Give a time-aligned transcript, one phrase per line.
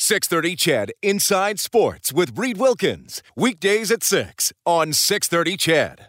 [0.00, 3.20] 630 CHED Inside Sports with Reed Wilkins.
[3.34, 6.08] Weekdays at 6 on 630 CHED.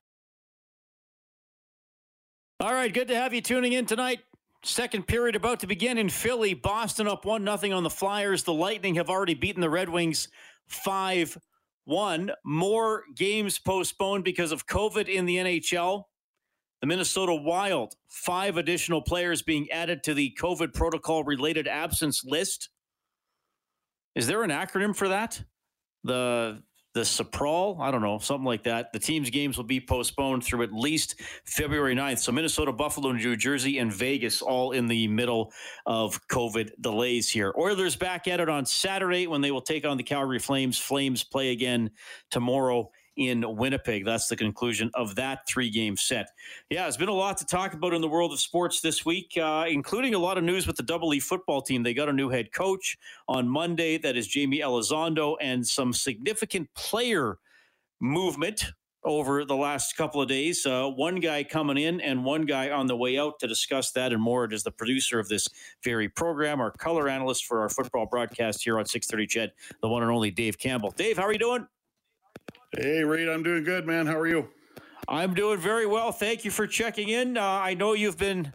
[2.60, 4.20] All right, good to have you tuning in tonight.
[4.64, 6.54] Second period about to begin in Philly.
[6.54, 8.44] Boston up 1 0 on the Flyers.
[8.44, 10.28] The Lightning have already beaten the Red Wings
[10.68, 11.40] 5
[11.86, 12.32] 1.
[12.46, 16.04] More games postponed because of COVID in the NHL.
[16.82, 22.70] The Minnesota Wild, five additional players being added to the COVID protocol related absence list.
[24.16, 25.44] Is there an acronym for that?
[26.04, 26.62] The
[26.96, 28.92] the Saprol, I don't know, something like that.
[28.92, 32.18] The team's games will be postponed through at least February 9th.
[32.20, 35.54] So Minnesota, Buffalo, New Jersey, and Vegas all in the middle
[35.86, 37.54] of COVID delays here.
[37.58, 40.80] Oilers back at it on Saturday when they will take on the Calgary Flames.
[40.80, 41.92] Flames play again
[42.32, 44.06] tomorrow in Winnipeg.
[44.06, 46.30] That's the conclusion of that three game set.
[46.70, 49.38] Yeah, there's been a lot to talk about in the world of sports this week,
[49.38, 51.84] uh, including a lot of news with the Double E football team.
[51.84, 52.98] They got a new head coach
[53.28, 53.98] on Monday.
[53.98, 57.38] That is Jaime Elizondo, and some significant player
[58.00, 58.72] movement
[59.04, 60.66] over the last couple of days.
[60.66, 64.14] Uh, one guy coming in and one guy on the way out to discuss that
[64.14, 64.46] and more.
[64.46, 65.48] It is the producer of this
[65.84, 70.04] very program, our color analyst for our football broadcast here on 630 CHED, the one
[70.04, 70.92] and only Dave Campbell.
[70.92, 71.68] Dave, how are you doing?
[72.72, 74.06] Hey, Reed, I'm doing good, man.
[74.06, 74.48] How are you?
[75.08, 76.12] I'm doing very well.
[76.12, 77.36] Thank you for checking in.
[77.36, 78.54] Uh, I know you've been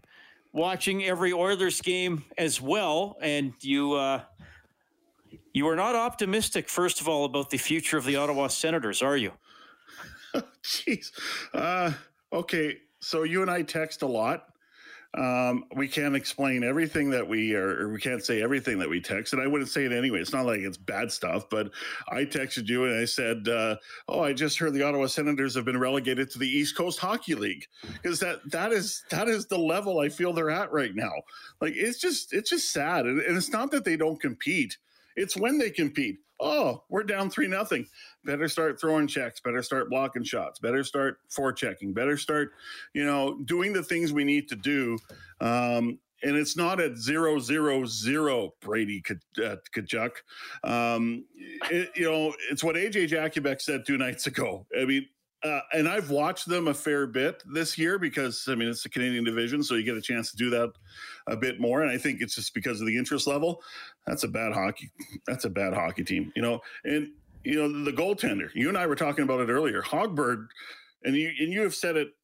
[0.53, 4.21] watching every Oilers game as well, and you uh,
[5.53, 9.17] you are not optimistic, first of all, about the future of the Ottawa Senators, are
[9.17, 9.33] you?
[10.63, 11.11] Jeez.
[11.53, 11.91] uh,
[12.33, 14.54] okay, so you and I text a lot.
[15.17, 19.33] Um, we can't explain everything that we are, we can't say everything that we text,
[19.33, 20.19] and I wouldn't say it anyway.
[20.19, 21.71] It's not like it's bad stuff, but
[22.09, 23.77] I texted you and I said, uh,
[24.09, 27.37] "Oh, I just heard the Ottawa Senators have been relegated to the East Coast Hockey
[27.37, 27.67] League,"
[28.03, 31.13] because that that is that is the level I feel they're at right now.
[31.61, 34.77] Like it's just it's just sad, and, and it's not that they don't compete;
[35.15, 37.87] it's when they compete oh, we're down three nothing.
[38.25, 39.41] Better start throwing checks.
[39.41, 40.59] Better start blocking shots.
[40.59, 41.95] Better start forechecking.
[41.95, 42.53] Better start,
[42.93, 44.99] you know, doing the things we need to do.
[45.41, 50.13] Um, and it's not at zero zero zero Brady uh, Tkachuk.
[50.63, 51.27] Um,
[51.71, 54.67] it, you know, it's what AJ Jakubek said two nights ago.
[54.79, 55.07] I mean,
[55.45, 58.89] uh, and I've watched them a fair bit this year because I mean it's the
[58.89, 60.73] Canadian division, so you get a chance to do that
[61.27, 61.83] a bit more.
[61.83, 63.63] And I think it's just because of the interest level.
[64.07, 64.91] That's a bad hockey.
[65.27, 66.61] That's a bad hockey team, you know.
[66.85, 67.11] And
[67.45, 68.51] you know the goaltender.
[68.55, 69.83] You and I were talking about it earlier.
[69.83, 70.47] Hogberg,
[71.03, 72.15] and you and you have said it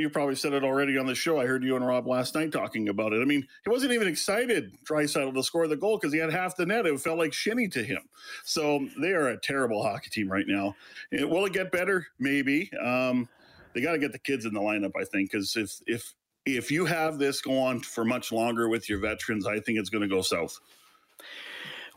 [0.00, 1.40] you probably said it already on the show.
[1.40, 3.20] I heard you and Rob last night talking about it.
[3.20, 6.56] I mean, he wasn't even excited, Draisaitl, to score the goal because he had half
[6.56, 6.86] the net.
[6.86, 8.00] It felt like shinny to him.
[8.44, 10.74] So they are a terrible hockey team right now.
[11.12, 12.06] will it get better?
[12.18, 12.70] Maybe.
[12.82, 13.28] Um,
[13.74, 16.14] they got to get the kids in the lineup, I think, because if if
[16.46, 19.90] if you have this go on for much longer with your veterans, I think it's
[19.90, 20.58] going to go south.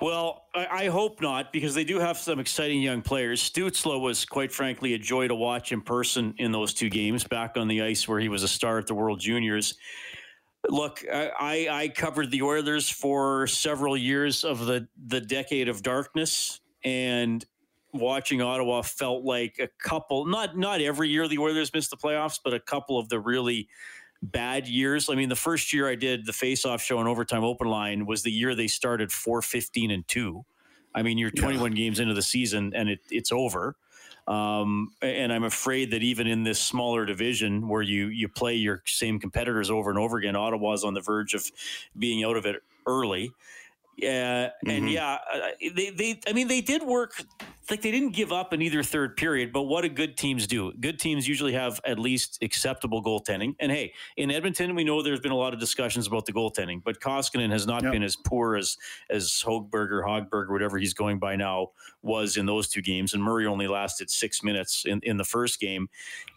[0.01, 3.47] Well, I, I, hope not because they do have some exciting young players.
[3.47, 7.57] Stützle was, quite frankly, a joy to watch in person in those two games back
[7.57, 9.75] on the ice where he was a star at the World Juniors.
[10.69, 16.61] Look, I, I covered the Oilers for several years of the, the decade of darkness,
[16.83, 17.45] and
[17.93, 22.39] watching Ottawa felt like a couple not not every year the Oilers missed the playoffs,
[22.43, 23.67] but a couple of the really
[24.23, 25.09] bad years.
[25.09, 28.23] I mean, the first year I did the face-off show and overtime open line was
[28.23, 30.43] the year they started 4-15 and 2.
[30.95, 31.75] I mean, you're 21 yeah.
[31.75, 33.75] games into the season and it, it's over.
[34.27, 38.81] Um, and I'm afraid that even in this smaller division where you you play your
[38.85, 41.51] same competitors over and over again, Ottawa's on the verge of
[41.97, 43.33] being out of it early.
[43.97, 44.69] Yeah, mm-hmm.
[44.69, 45.17] and yeah,
[45.75, 47.21] they they I mean they did work
[47.69, 50.73] like they didn't give up in either third period, but what do good teams do?
[50.73, 53.55] Good teams usually have at least acceptable goaltending.
[53.59, 56.83] And hey, in Edmonton, we know there's been a lot of discussions about the goaltending,
[56.83, 57.93] but Koskinen has not yep.
[57.93, 58.77] been as poor as
[59.09, 61.71] as Hogberg or Hogberg or whatever he's going by now
[62.01, 63.13] was in those two games.
[63.13, 65.89] And Murray only lasted six minutes in, in the first game.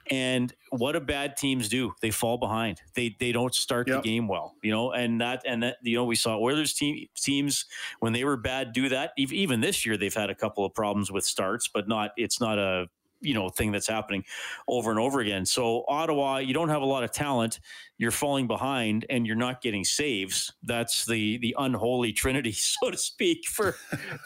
[0.08, 1.92] And what do bad teams do?
[2.00, 2.80] They fall behind.
[2.94, 4.02] They they don't start yep.
[4.02, 4.92] the game well, you know.
[4.92, 7.64] And that and that you know we saw Oilers team teams
[7.98, 9.12] when they were bad do that.
[9.16, 12.58] Even this year they've had a couple of problems with starts, but not it's not
[12.58, 12.86] a
[13.26, 14.24] you know thing that's happening
[14.68, 15.44] over and over again.
[15.44, 17.60] So Ottawa, you don't have a lot of talent.
[17.98, 20.52] You're falling behind, and you're not getting saves.
[20.62, 23.72] That's the the unholy trinity, so to speak, for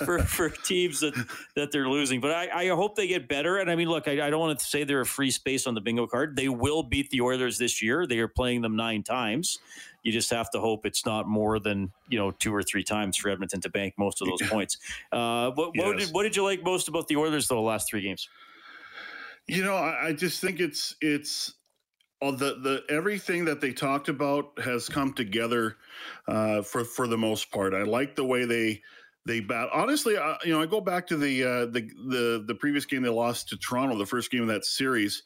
[0.04, 1.14] for for teams that
[1.56, 2.20] that they're losing.
[2.20, 3.58] But I, I hope they get better.
[3.58, 5.74] And I mean, look, I, I don't want to say they're a free space on
[5.74, 6.36] the bingo card.
[6.36, 8.06] They will beat the Oilers this year.
[8.06, 9.60] They are playing them nine times.
[10.02, 13.16] You just have to hope it's not more than you know two or three times
[13.16, 14.78] for Edmonton to bank most of those points.
[15.12, 15.86] Uh, what, yes.
[15.86, 18.28] what, did, what did you like most about the Oilers the last three games?
[19.46, 21.54] You know, I, I just think it's it's
[22.20, 25.76] all the the everything that they talked about has come together
[26.28, 27.74] uh, for for the most part.
[27.74, 28.82] I like the way they
[29.26, 29.68] they bat.
[29.72, 33.02] Honestly, uh, you know, I go back to the uh, the the the previous game
[33.02, 35.22] they lost to Toronto, the first game of that series.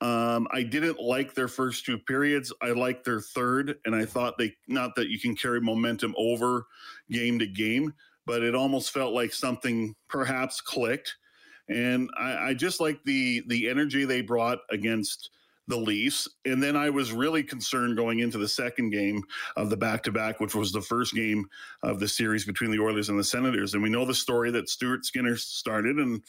[0.00, 2.52] Um, I didn't like their first two periods.
[2.62, 6.66] I liked their third, and I thought they not that you can carry momentum over
[7.10, 7.92] game to game,
[8.24, 11.16] but it almost felt like something perhaps clicked.
[11.68, 15.30] And I, I just like the the energy they brought against
[15.70, 16.28] the Leafs.
[16.44, 19.22] And then I was really concerned going into the second game
[19.56, 21.46] of the back to back, which was the first game
[21.82, 23.72] of the series between the Oilers and the Senators.
[23.72, 26.22] And we know the story that Stuart Skinner started, and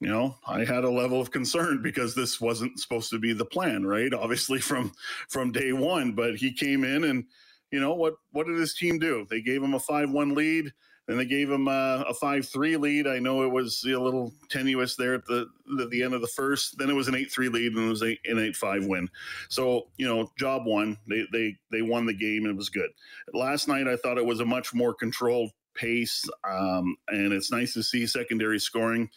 [0.00, 3.44] you know, I had a level of concern because this wasn't supposed to be the
[3.44, 4.12] plan, right?
[4.12, 4.92] Obviously from
[5.28, 7.24] from day one, but he came in and
[7.70, 9.26] you know what what did his team do?
[9.28, 10.72] They gave him a 5-1 lead,
[11.08, 13.06] and they gave him a, a 5-3 lead.
[13.06, 15.48] I know it was a little tenuous there at the
[15.80, 16.76] at the end of the first.
[16.76, 19.08] Then it was an 8-3 lead and it was an 8-5 win.
[19.48, 20.98] So, you know, job one.
[21.08, 22.90] They they they won the game and it was good.
[23.32, 27.72] Last night I thought it was a much more controlled pace um, and it's nice
[27.72, 29.08] to see secondary scoring.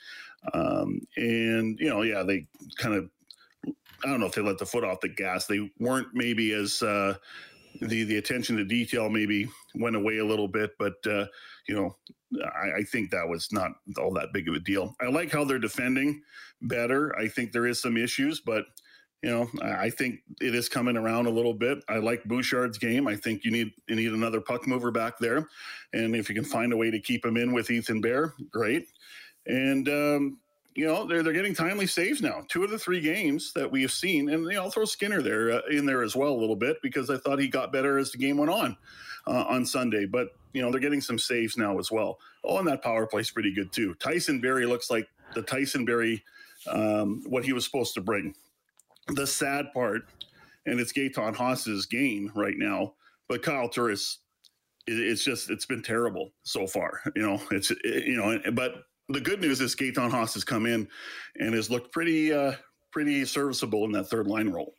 [0.54, 2.48] Um, and you know, yeah, they
[2.78, 3.10] kind of
[4.04, 5.46] I don't know if they let the foot off the gas.
[5.46, 7.16] They weren't maybe as uh,
[7.82, 11.26] the the attention to detail maybe went away a little bit, but uh,
[11.72, 11.96] you know,
[12.44, 14.94] I, I, think that was not all that big of a deal.
[15.02, 16.22] I like how they're defending
[16.64, 17.18] better.
[17.18, 18.66] I think there is some issues, but
[19.24, 21.78] you know, I think it is coming around a little bit.
[21.88, 23.08] I like Bouchard's game.
[23.08, 25.48] I think you need you need another puck mover back there,
[25.94, 28.88] and if you can find a way to keep him in with Ethan Bear, great.
[29.46, 30.40] And um,
[30.74, 32.42] you know they're they're getting timely saves now.
[32.50, 35.52] Two of the three games that we have seen, and you know, throw Skinner there
[35.52, 38.12] uh, in there as well a little bit because I thought he got better as
[38.12, 38.76] the game went on
[39.28, 40.06] uh, on Sunday.
[40.06, 42.20] But you know they're getting some saves now as well.
[42.44, 43.94] Oh, and that power play's pretty good too.
[43.96, 46.24] Tyson Barrie looks like the Tyson Barrie,
[46.68, 48.36] um, what he was supposed to bring.
[49.08, 50.04] The sad part,
[50.66, 52.94] and it's Gaetan Haas's game right now,
[53.28, 54.20] but Kyle Turris
[54.88, 57.02] it's just it's been terrible so far.
[57.16, 60.88] You know, it's you know, but the good news is Gaetan Haas has come in
[61.40, 62.54] and has looked pretty uh,
[62.92, 64.74] pretty serviceable in that third line role.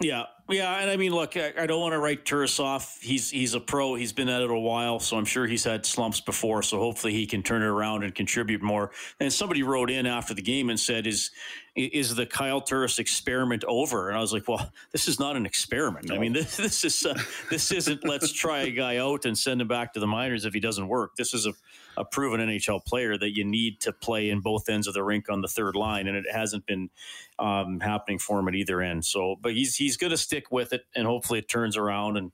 [0.00, 2.98] Yeah, yeah, and I mean, look, I, I don't want to write Turris off.
[3.00, 3.94] He's he's a pro.
[3.94, 6.62] He's been at it a while, so I'm sure he's had slumps before.
[6.62, 8.90] So hopefully he can turn it around and contribute more.
[9.20, 11.30] And somebody wrote in after the game and said, "Is
[11.74, 15.46] is the Kyle Turris experiment over?" And I was like, "Well, this is not an
[15.46, 16.08] experiment.
[16.10, 16.16] No.
[16.16, 17.18] I mean, this this is uh,
[17.50, 20.52] this isn't let's try a guy out and send him back to the minors if
[20.52, 21.16] he doesn't work.
[21.16, 21.54] This is a
[21.96, 25.28] a proven NHL player that you need to play in both ends of the rink
[25.28, 26.90] on the third line, and it hasn't been
[27.38, 29.04] um, happening for him at either end.
[29.04, 32.16] So, but he's he's going to stick with it, and hopefully it turns around.
[32.16, 32.32] And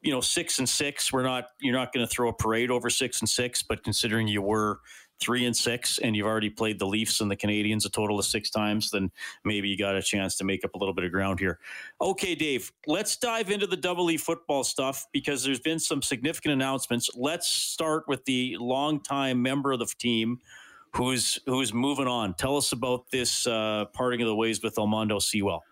[0.00, 2.90] you know, six and six, we're not you're not going to throw a parade over
[2.90, 4.80] six and six, but considering you were
[5.20, 8.24] three and six, and you've already played the Leafs and the Canadiens a total of
[8.24, 9.10] six times, then
[9.44, 11.58] maybe you got a chance to make up a little bit of ground here.
[12.00, 16.52] Okay, Dave, let's dive into the double E football stuff because there's been some significant
[16.52, 17.10] announcements.
[17.14, 20.40] Let's start with the longtime member of the team
[20.94, 22.34] who's who's moving on.
[22.34, 25.64] Tell us about this uh, parting of the ways with Almondo Sewell.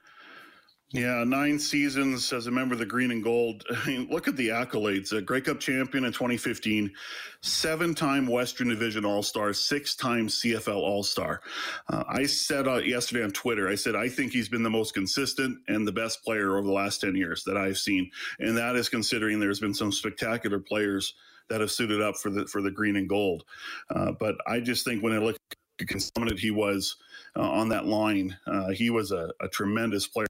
[0.93, 3.65] Yeah, nine seasons as a member of the Green and Gold.
[3.71, 6.93] I mean, look at the accolades: a Grey Cup champion in 2015,
[7.41, 11.43] seven-time Western Division All-Star, six-time CFL All-Star.
[11.89, 14.95] Uh, I said uh, yesterday on Twitter, I said I think he's been the most
[14.95, 18.77] consistent and the best player over the last 10 years that I've seen, and that
[18.77, 21.15] is considering there's been some spectacular players
[21.49, 23.43] that have suited up for the for the Green and Gold.
[23.91, 25.37] Uh, but I just think when I look
[25.81, 26.97] at how he was
[27.35, 30.27] uh, on that line, uh, he was a, a tremendous player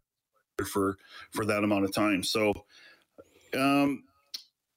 [0.64, 0.96] for
[1.32, 2.22] for that amount of time.
[2.22, 2.52] So
[3.54, 4.04] um,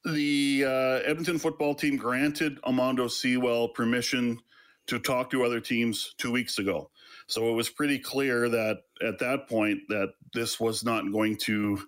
[0.05, 4.39] the uh, Edmonton football team granted Almondo Sewell permission
[4.87, 6.89] to talk to other teams two weeks ago.
[7.27, 11.79] So it was pretty clear that at that point that this was not going to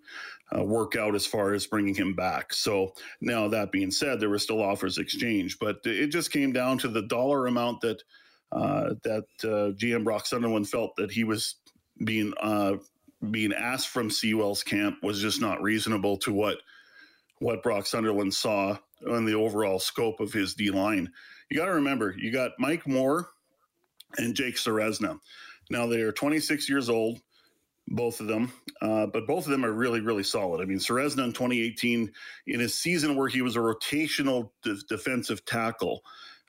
[0.55, 2.53] uh, work out as far as bringing him back.
[2.53, 6.77] So now that being said, there were still offers exchanged, but it just came down
[6.79, 8.03] to the dollar amount that
[8.51, 11.55] uh, that uh, GM Brock Sunderland felt that he was
[12.03, 12.73] being uh,
[13.29, 16.57] being asked from Sewell's camp was just not reasonable to what
[17.39, 18.77] what Brock Sunderland saw
[19.09, 21.11] on the overall scope of his D line.
[21.49, 23.29] You got to remember, you got Mike Moore
[24.17, 25.19] and Jake Ceresna.
[25.69, 27.19] Now they are 26 years old,
[27.87, 30.61] both of them, uh, but both of them are really, really solid.
[30.61, 32.11] I mean, Ceresna in 2018,
[32.47, 36.03] in a season where he was a rotational de- defensive tackle,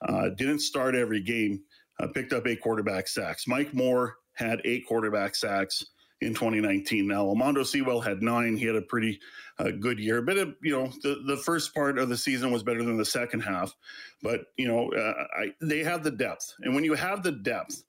[0.06, 1.62] uh, didn't start every game,
[2.00, 3.46] uh, picked up eight quarterback sacks.
[3.48, 5.86] Mike Moore had eight quarterback sacks
[6.22, 7.06] in 2019.
[7.06, 8.56] Now, Almondo Sewell had nine.
[8.56, 9.20] He had a pretty
[9.58, 12.82] uh, good year, but you know, the, the first part of the season was better
[12.82, 13.74] than the second half.
[14.22, 17.84] But you know, uh, I, they have the depth, and when you have the depth,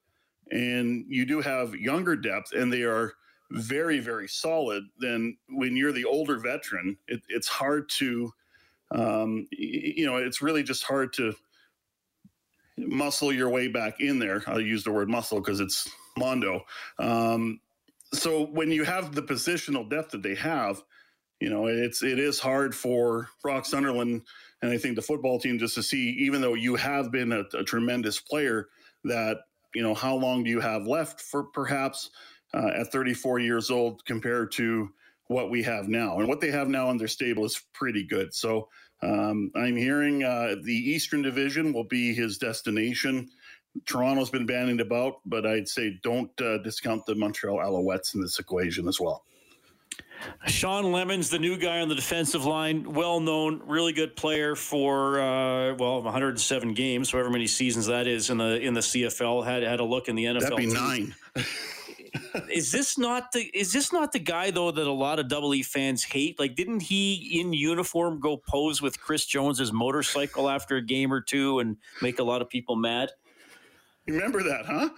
[0.51, 3.13] and you do have younger depth, and they are
[3.51, 8.33] very, very solid, then when you're the older veteran, it, it's hard to,
[8.91, 11.33] um, you know, it's really just hard to
[12.77, 14.41] muscle your way back in there.
[14.47, 15.87] I'll use the word muscle because it's
[16.17, 16.65] Mondo.
[16.99, 17.59] Um,
[18.13, 20.81] so when you have the positional depth that they have,
[21.39, 24.21] you know, it's it is hard for Brock Sunderland
[24.61, 27.43] and I think the football team just to see, even though you have been a,
[27.53, 28.69] a tremendous player,
[29.03, 29.39] that
[29.75, 32.11] you know how long do you have left for perhaps
[32.53, 34.89] uh, at 34 years old compared to
[35.27, 38.33] what we have now and what they have now in their stable is pretty good.
[38.33, 38.69] So
[39.01, 43.29] um, I'm hearing uh, the Eastern Division will be his destination.
[43.85, 48.39] Toronto's been banning about, but I'd say don't uh, discount the Montreal Alouettes in this
[48.39, 49.23] equation as well.
[50.47, 55.19] Shawn Lemons, the new guy on the defensive line, well known, really good player for
[55.19, 59.45] uh, well 107 games, however many seasons that is in the in the CFL.
[59.45, 60.41] Had had a look in the NFL.
[60.41, 61.15] That'd be nine.
[62.49, 65.53] is this not the is this not the guy though that a lot of Double
[65.53, 66.39] E fans hate?
[66.39, 71.21] Like, didn't he in uniform go pose with Chris Jones's motorcycle after a game or
[71.21, 73.11] two and make a lot of people mad?
[74.05, 74.89] You remember that, huh?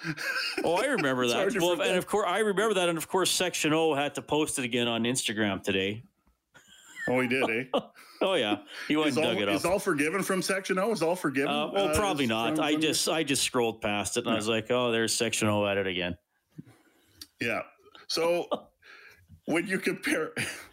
[0.64, 1.56] Oh, I remember that.
[1.60, 4.58] Well, and of course, I remember that, and of course, Section O had to post
[4.58, 6.04] it again on Instagram today.
[7.08, 7.64] Oh, he did, eh?
[8.22, 8.58] oh yeah,
[8.88, 9.56] he went is and all, dug it up.
[9.56, 10.92] Is all forgiven from Section O?
[10.92, 11.52] Is all forgiven?
[11.52, 12.60] Uh, well, uh, probably not.
[12.60, 14.34] I just I just scrolled past it and yeah.
[14.34, 16.18] I was like, oh, there's Section O at it again.
[17.40, 17.62] Yeah.
[18.08, 18.48] So
[19.46, 20.32] when you compare,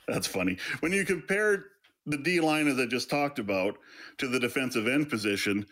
[0.08, 0.56] that's funny.
[0.80, 1.66] When you compare
[2.06, 3.76] the D line as I just talked about
[4.18, 5.66] to the defensive end position,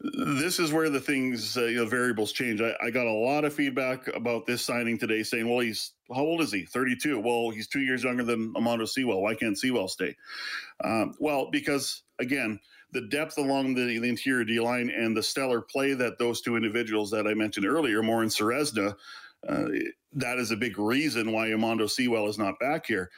[0.00, 2.60] this is where the things uh, you know variables change.
[2.60, 6.22] I, I, got a lot of feedback about this signing today, saying, "Well, he's how
[6.22, 6.64] old is he?
[6.64, 7.18] Thirty-two.
[7.18, 9.22] Well, he's two years younger than Almondo Sewell.
[9.22, 10.14] Why can't Sewell stay?"
[10.84, 12.60] Um, well, because again,
[12.92, 16.56] the depth along the, the interior D line and the stellar play that those two
[16.56, 18.94] individuals that I mentioned earlier, Moore and Ceresna,
[19.48, 19.66] uh,
[20.12, 23.10] that is a big reason why Almondo Sewell is not back here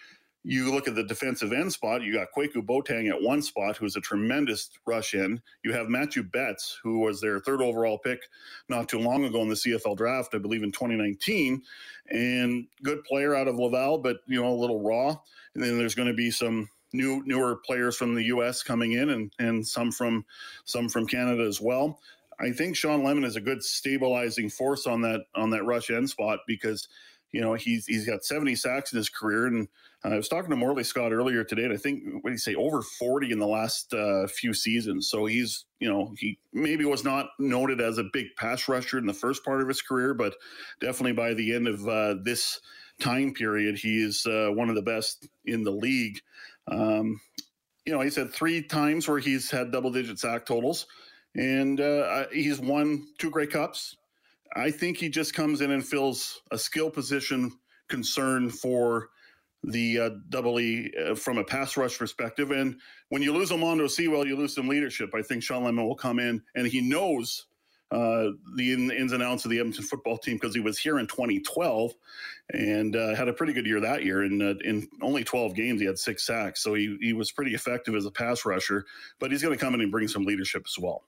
[0.43, 3.97] you look at the defensive end spot, you got Kwaku Boateng at one spot, who's
[3.97, 5.41] a tremendous rush in.
[5.63, 8.21] You have Matthew Betts, who was their third overall pick
[8.69, 11.63] not too long ago in the CFL draft, I believe in 2019,
[12.09, 15.15] and good player out of Laval, but you know, a little raw.
[15.55, 19.11] And then there's going to be some new newer players from the US coming in
[19.11, 20.25] and and some from
[20.65, 22.01] some from Canada as well.
[22.41, 26.09] I think Shawn Lemon is a good stabilizing force on that on that rush end
[26.09, 26.89] spot because
[27.33, 29.69] you know he's he's got 70 sacks in his career and
[30.03, 32.55] I was talking to Morley Scott earlier today, and I think what did he say
[32.55, 35.11] over 40 in the last uh, few seasons.
[35.11, 39.07] So he's, you know, he maybe was not noted as a big pass rusher in
[39.07, 40.35] the first part of his career, but
[40.81, 42.61] definitely by the end of uh, this
[42.99, 46.19] time period, he is uh, one of the best in the league.
[46.67, 47.21] Um,
[47.85, 50.87] you know, he's had three times where he's had double digit sack totals,
[51.37, 53.97] and uh, he's won two Grey Cups.
[54.57, 57.53] I think he just comes in and fills a skill position
[57.89, 59.11] concern for
[59.65, 62.51] the uh, double E uh, from a pass rush perspective.
[62.51, 62.77] And
[63.11, 65.11] when you lose Almondo Sewell, you lose some leadership.
[65.15, 67.47] I think Shawn Lemon will come in and he knows
[67.91, 71.01] uh, the in, ins and outs of the Edmonton football team because he was here
[71.01, 71.93] in 2012
[72.51, 74.25] and uh, had a pretty good year that year.
[74.25, 77.53] In uh, in only 12 games, he had six sacks, so he he was pretty
[77.53, 78.87] effective as a pass rusher.
[79.19, 81.03] But he's going to come in and bring some leadership as well.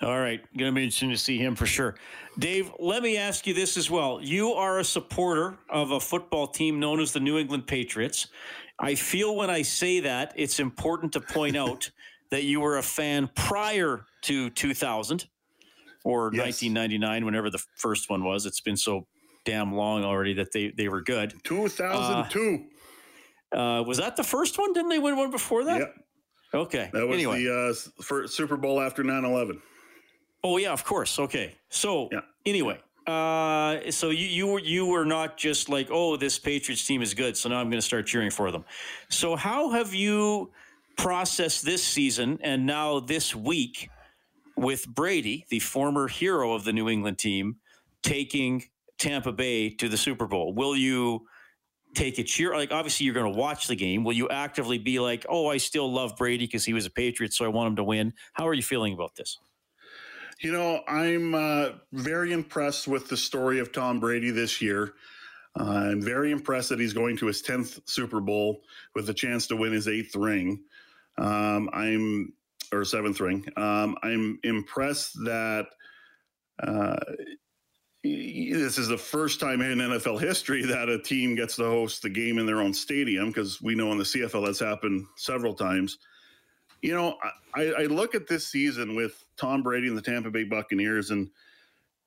[0.00, 0.40] All right.
[0.56, 1.96] Going to be interesting to see him for sure.
[2.38, 4.20] Dave, let me ask you this as well.
[4.22, 8.28] You are a supporter of a football team known as the New England Patriots.
[8.78, 11.90] I feel when I say that, it's important to point out
[12.30, 15.26] that you were a fan prior to 2000
[16.04, 16.62] or yes.
[16.62, 18.46] 1999, whenever the first one was.
[18.46, 19.06] It's been so
[19.44, 21.34] damn long already that they, they were good.
[21.42, 22.64] 2002.
[23.52, 24.72] Uh, uh, was that the first one?
[24.72, 25.80] Didn't they win one before that?
[25.80, 25.94] Yep.
[26.54, 26.90] Okay.
[26.92, 27.44] That was anyway.
[27.44, 29.60] the uh, first Super Bowl after 9 11.
[30.44, 31.18] Oh yeah, of course.
[31.18, 31.56] Okay.
[31.68, 32.20] So yeah.
[32.46, 37.02] anyway, uh, so you you were you were not just like, oh, this Patriots team
[37.02, 38.64] is good, so now I'm going to start cheering for them.
[39.08, 40.52] So how have you
[40.96, 43.88] processed this season and now this week
[44.56, 47.56] with Brady, the former hero of the New England team,
[48.02, 48.64] taking
[48.98, 50.52] Tampa Bay to the Super Bowl?
[50.52, 51.26] Will you?
[51.94, 55.00] Take a cheer like obviously you're going to watch the game will you actively be
[55.00, 57.76] like oh i still love brady because he was a patriot so i want him
[57.76, 59.38] to win how are you feeling about this
[60.40, 64.94] You know, I'm uh, very impressed with the story of Tom Brady this year.
[65.58, 68.62] Uh, I'm very impressed that he's going to his 10th Super Bowl
[68.94, 70.62] with a chance to win his eighth ring.
[71.16, 72.32] Um, I'm,
[72.72, 73.44] or seventh ring.
[73.56, 75.66] Um, I'm impressed that
[76.62, 76.96] uh,
[78.14, 82.10] this is the first time in NFL history that a team gets to host the
[82.10, 85.98] game in their own stadium because we know in the CFL that's happened several times.
[86.82, 87.16] You know,
[87.54, 91.28] I, I look at this season with Tom Brady and the Tampa Bay Buccaneers, and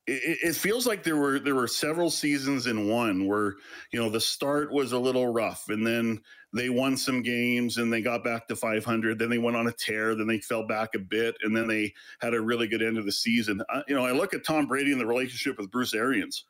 [0.06, 3.54] it, it, feels like there were there were several seasons in one where
[3.92, 6.20] you know the start was a little rough, and then
[6.54, 9.18] they won some games and they got back to 500.
[9.18, 10.14] Then they went on a tear.
[10.14, 13.06] Then they fell back a bit, and then they had a really good end of
[13.06, 13.62] the season.
[13.70, 16.44] I, you know, I look at Tom Brady and the relationship with Bruce Arians,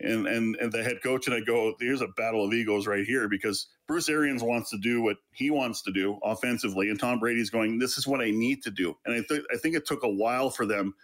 [0.00, 3.04] and and and the head coach, and I go, "There's a battle of egos right
[3.04, 7.18] here," because Bruce Arians wants to do what he wants to do offensively, and Tom
[7.18, 9.86] Brady's going, "This is what I need to do." And I think I think it
[9.86, 10.94] took a while for them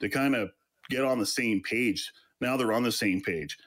[0.00, 0.50] to kind of
[0.88, 2.12] get on the same page.
[2.40, 3.58] Now they're on the same page.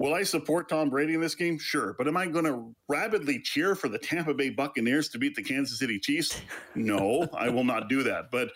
[0.00, 1.56] Will I support Tom Brady in this game?
[1.56, 1.94] Sure.
[1.96, 5.42] But am I going to rapidly cheer for the Tampa Bay Buccaneers to beat the
[5.42, 6.40] Kansas City Chiefs?
[6.74, 8.30] No, I will not do that.
[8.32, 8.50] But,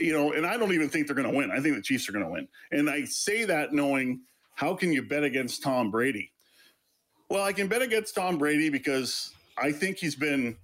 [0.00, 1.50] you know, and I don't even think they're going to win.
[1.50, 2.48] I think the Chiefs are going to win.
[2.72, 4.22] And I say that knowing
[4.54, 6.32] how can you bet against Tom Brady?
[7.28, 10.56] Well, I can bet against Tom Brady because I think he's been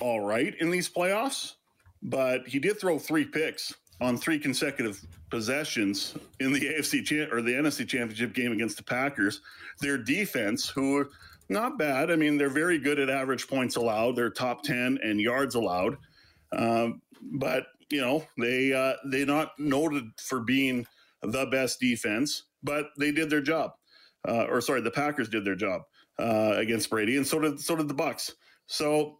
[0.00, 1.54] all right in these playoffs,
[2.02, 7.42] but he did throw three picks on three consecutive possessions in the AFC cha- or
[7.42, 9.40] the NFC Championship game against the Packers.
[9.80, 11.10] Their defense, who are
[11.48, 14.16] not bad, I mean, they're very good at average points allowed.
[14.16, 15.96] They're top ten and yards allowed,
[16.52, 20.86] um, but you know they uh, they're not noted for being
[21.22, 23.72] the best defense, but they did their job.
[24.28, 25.82] Uh, or sorry, the Packers did their job
[26.18, 28.32] uh, against Brady, and so did so did the Bucs.
[28.66, 29.18] So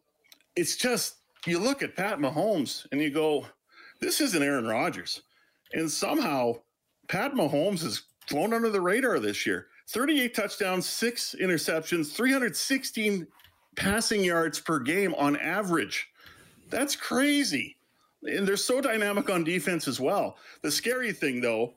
[0.57, 3.47] it's just you look at Pat Mahomes and you go
[4.01, 5.23] this isn't Aaron Rodgers.
[5.73, 6.55] And somehow
[7.09, 9.69] Pat Mahomes has flown under the radar this year.
[9.89, 13.27] 38 touchdowns, six interceptions, 316
[13.77, 16.09] passing yards per game on average.
[16.69, 17.77] That's crazy.
[18.23, 20.37] And they're so dynamic on defense as well.
[20.63, 21.75] The scary thing, though,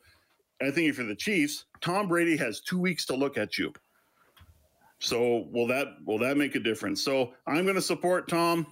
[0.61, 3.73] I think for the Chiefs, Tom Brady has two weeks to look at you.
[4.99, 7.03] So will that will that make a difference?
[7.03, 8.65] So I'm going to support Tom,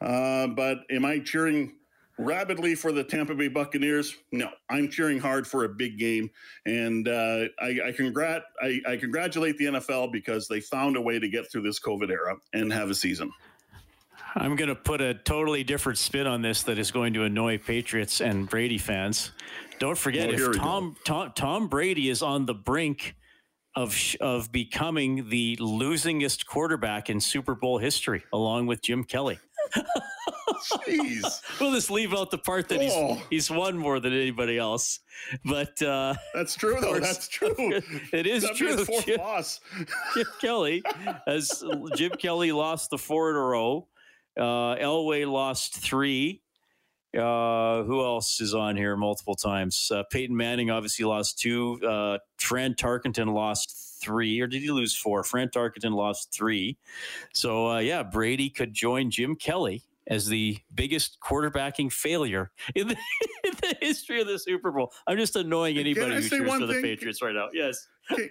[0.00, 1.74] uh, but am I cheering
[2.18, 4.16] rabidly for the Tampa Bay Buccaneers.
[4.32, 6.30] No, I'm cheering hard for a big game,
[6.64, 11.18] and uh, I, I, congrat I, I congratulate the NFL because they found a way
[11.18, 13.30] to get through this COVID era and have a season.
[14.34, 17.56] I'm going to put a totally different spin on this that is going to annoy
[17.56, 19.32] Patriots and Brady fans.
[19.78, 23.14] Don't forget, oh, if Tom, Tom Tom Brady is on the brink
[23.74, 29.38] of of becoming the losingest quarterback in Super Bowl history, along with Jim Kelly.
[30.56, 31.40] Jeez.
[31.60, 33.14] we'll just leave out the part that oh.
[33.14, 35.00] he's he's won more than anybody else.
[35.44, 36.98] But uh, that's true, though.
[36.98, 37.54] That's true.
[38.12, 38.84] it is That'd true.
[38.84, 39.60] Fourth Jim, loss.
[40.14, 40.82] Jim Kelly,
[41.26, 41.64] as
[41.96, 43.88] Jim Kelly lost the four in a row.
[44.36, 46.42] Uh, Elway lost three.
[47.16, 49.90] Uh, who else is on here multiple times?
[49.94, 51.80] Uh, Peyton Manning obviously lost two.
[51.82, 55.22] Uh, Fran Tarkenton lost three, or did he lose four?
[55.22, 56.76] Fran Tarkenton lost three.
[57.32, 62.96] So uh, yeah, Brady could join Jim Kelly as the biggest quarterbacking failure in the,
[63.44, 64.92] in the history of the Super Bowl.
[65.06, 67.48] I'm just annoying anybody who cheers for the Patriots right now.
[67.52, 67.86] Yes.
[68.08, 68.30] Can,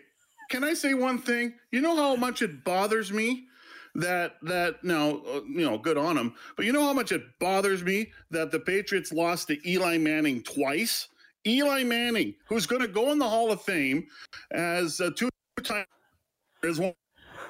[0.50, 1.54] can I say one thing?
[1.72, 3.48] You know how much it bothers me
[3.96, 7.24] that that now uh, you know good on them, but you know how much it
[7.40, 11.08] bothers me that the Patriots lost to Eli Manning twice.
[11.48, 14.06] Eli Manning, who's going to go in the Hall of Fame
[14.52, 15.86] as a two-time
[16.64, 16.94] as one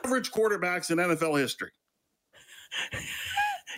[0.04, 1.72] average quarterbacks in NFL history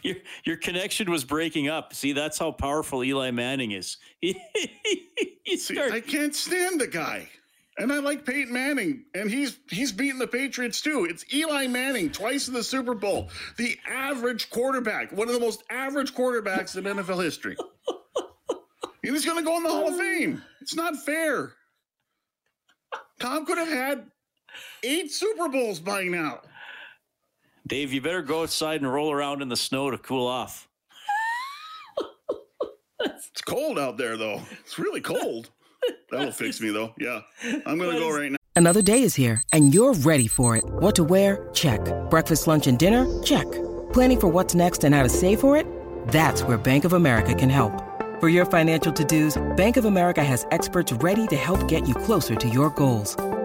[0.04, 1.94] your your connection was breaking up.
[1.94, 3.98] See, that's how powerful Eli Manning is.
[5.56, 7.30] See, I can't stand the guy.
[7.80, 11.06] And I like Peyton Manning, and he's he's beaten the Patriots too.
[11.06, 15.64] It's Eli Manning twice in the Super Bowl, the average quarterback, one of the most
[15.70, 17.56] average quarterbacks in NFL history.
[19.04, 20.42] he's going to go in the Hall of Fame.
[20.60, 21.54] It's not fair.
[23.20, 24.08] Tom could have had
[24.84, 26.42] eight Super Bowls by now.
[27.68, 30.70] Dave, you better go outside and roll around in the snow to cool off.
[33.02, 34.42] it's cold out there, though.
[34.62, 35.50] It's really cold.
[36.10, 36.94] That'll fix me, though.
[36.98, 37.22] Yeah.
[37.66, 38.38] I'm going to go right now.
[38.56, 40.64] Another day is here, and you're ready for it.
[40.66, 41.50] What to wear?
[41.54, 41.82] Check.
[42.10, 43.06] Breakfast, lunch, and dinner?
[43.22, 43.46] Check.
[43.92, 45.68] Planning for what's next and how to save for it?
[46.08, 47.84] That's where Bank of America can help.
[48.20, 51.94] For your financial to dos, Bank of America has experts ready to help get you
[51.94, 53.16] closer to your goals.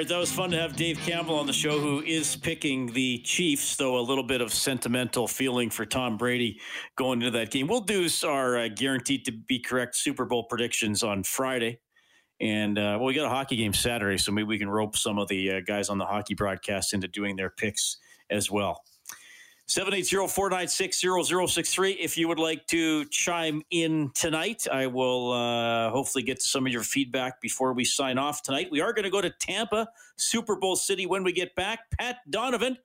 [0.00, 3.18] Right, that was fun to have Dave Campbell on the show, who is picking the
[3.18, 6.58] Chiefs, though a little bit of sentimental feeling for Tom Brady
[6.96, 7.66] going into that game.
[7.66, 11.80] We'll do our uh, guaranteed to be correct Super Bowl predictions on Friday.
[12.40, 15.18] And uh, well, we got a hockey game Saturday, so maybe we can rope some
[15.18, 17.98] of the uh, guys on the hockey broadcast into doing their picks
[18.30, 18.80] as well.
[19.70, 26.66] 780-496-0063 if you would like to chime in tonight i will uh, hopefully get some
[26.66, 28.68] of your feedback before we sign off tonight.
[28.70, 31.06] We are going to go to tampa super bowl city.
[31.06, 32.76] When we get back pat donovan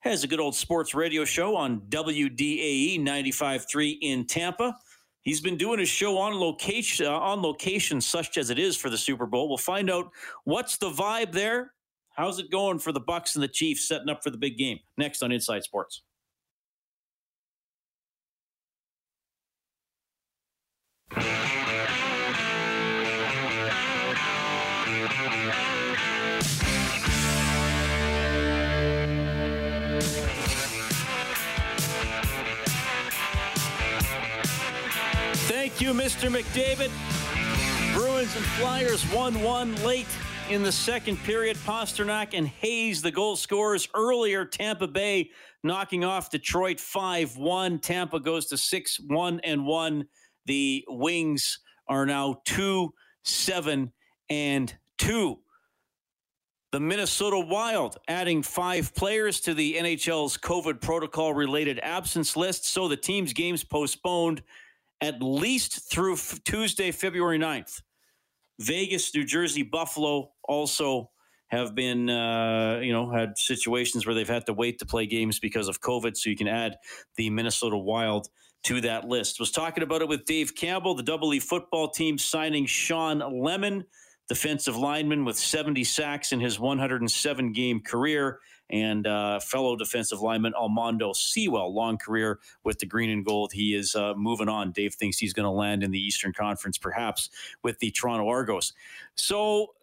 [0.00, 4.76] has a good old sports radio show on wdae 95.3 in tampa.
[5.22, 8.88] He's been doing his show on location uh, on location such as it is for
[8.88, 9.48] the super bowl.
[9.48, 10.10] We'll find out
[10.44, 11.74] what's the vibe there
[12.20, 14.78] How's it going for the Bucs and the Chiefs setting up for the big game?
[14.98, 16.02] Next on Inside Sports.
[35.48, 36.28] Thank you, Mr.
[36.28, 36.90] McDavid.
[37.94, 40.06] Bruins and Flyers 1 1 late
[40.50, 41.56] in the second period.
[41.58, 44.44] Pastrnak and Hayes, the goal scorers earlier.
[44.44, 45.30] Tampa Bay
[45.62, 47.78] knocking off Detroit 5 1.
[47.78, 50.04] Tampa goes to 6 1 and 1.
[50.46, 53.92] The Wings are now 2 7
[54.28, 55.38] and 2.
[56.72, 62.66] The Minnesota Wild adding five players to the NHL's COVID protocol related absence list.
[62.66, 64.42] So the team's games postponed
[65.00, 67.82] at least through f- Tuesday, February 9th.
[68.60, 71.10] Vegas, New Jersey, Buffalo also
[71.48, 75.38] have been, uh, you know, had situations where they've had to wait to play games
[75.38, 76.16] because of COVID.
[76.16, 76.76] So you can add
[77.16, 78.28] the Minnesota Wild
[78.64, 79.40] to that list.
[79.40, 83.84] Was talking about it with Dave Campbell, the Double E football team signing Shawn Lemon,
[84.28, 88.38] defensive lineman with 70 sacks in his 107 game career
[88.70, 93.52] and uh, fellow defensive lineman Almondo Sewell, long career with the green and gold.
[93.52, 94.72] He is uh, moving on.
[94.72, 97.30] Dave thinks he's going to land in the Eastern Conference, perhaps
[97.62, 98.72] with the Toronto Argos.
[99.16, 99.74] So,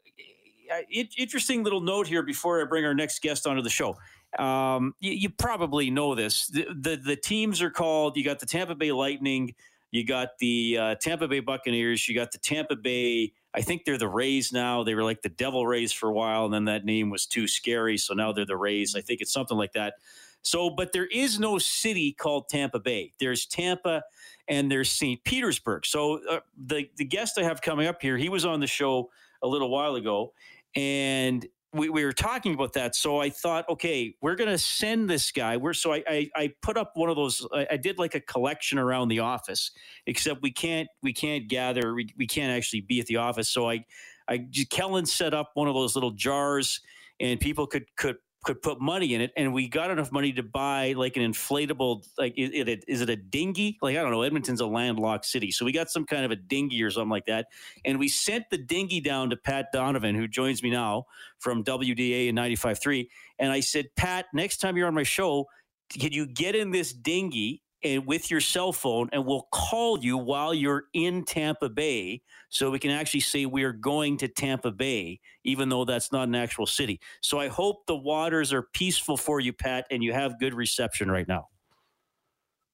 [0.90, 3.96] it, interesting little note here before I bring our next guest onto the show.
[4.38, 6.48] Um, you, you, probably know this.
[6.48, 8.18] The, the, the teams are called.
[8.18, 9.56] You got the Tampa Bay Lightning.
[9.92, 12.08] You got the uh, Tampa Bay Buccaneers.
[12.10, 14.84] You got the Tampa Bay I think they're the Rays now.
[14.84, 17.48] They were like the Devil Rays for a while, and then that name was too
[17.48, 17.98] scary.
[17.98, 18.96] So now they're the Rays.
[18.96, 19.96] I think it's something like that.
[20.44, 23.14] So, but there is no city called Tampa Bay.
[23.20, 24.04] There's Tampa
[24.48, 25.24] and there's St.
[25.24, 25.88] Petersburg.
[25.88, 29.10] So uh, the the guest I have coming up here, he was on the show
[29.42, 30.34] a little while ago,
[30.78, 32.96] and we, we were talking about that.
[32.96, 35.58] So I thought, okay, we're going to send this guy.
[35.58, 37.46] We're so I, I, I put up one of those.
[37.54, 39.72] I, I, did like a collection around the office,
[40.06, 41.94] except we can't we can't gather.
[41.94, 43.50] We, we can't actually be at the office.
[43.50, 43.86] So I
[44.28, 46.80] I Kellen set up one of those little jars,
[47.20, 50.42] and people could could could put money in it, and we got enough money to
[50.42, 53.78] buy like an inflatable, like is it, is it a dinghy?
[53.82, 56.38] Like I don't know, Edmonton's a landlocked city, so we got some kind of a
[56.38, 57.48] dinghy or something like that,
[57.84, 61.04] and we sent the dinghy down to Pat Donovan, who joins me now
[61.40, 63.08] from WDAE 95.3,
[63.38, 65.46] and I said, Pat, next time you're on my show,
[65.90, 70.18] can you get in this dinghy and with your cell phone, and we'll call you
[70.18, 74.72] while you're in Tampa Bay, so we can actually say we are going to Tampa
[74.72, 77.00] Bay, even though that's not an actual city.
[77.22, 81.12] So I hope the waters are peaceful for you, Pat, and you have good reception
[81.12, 81.48] right now.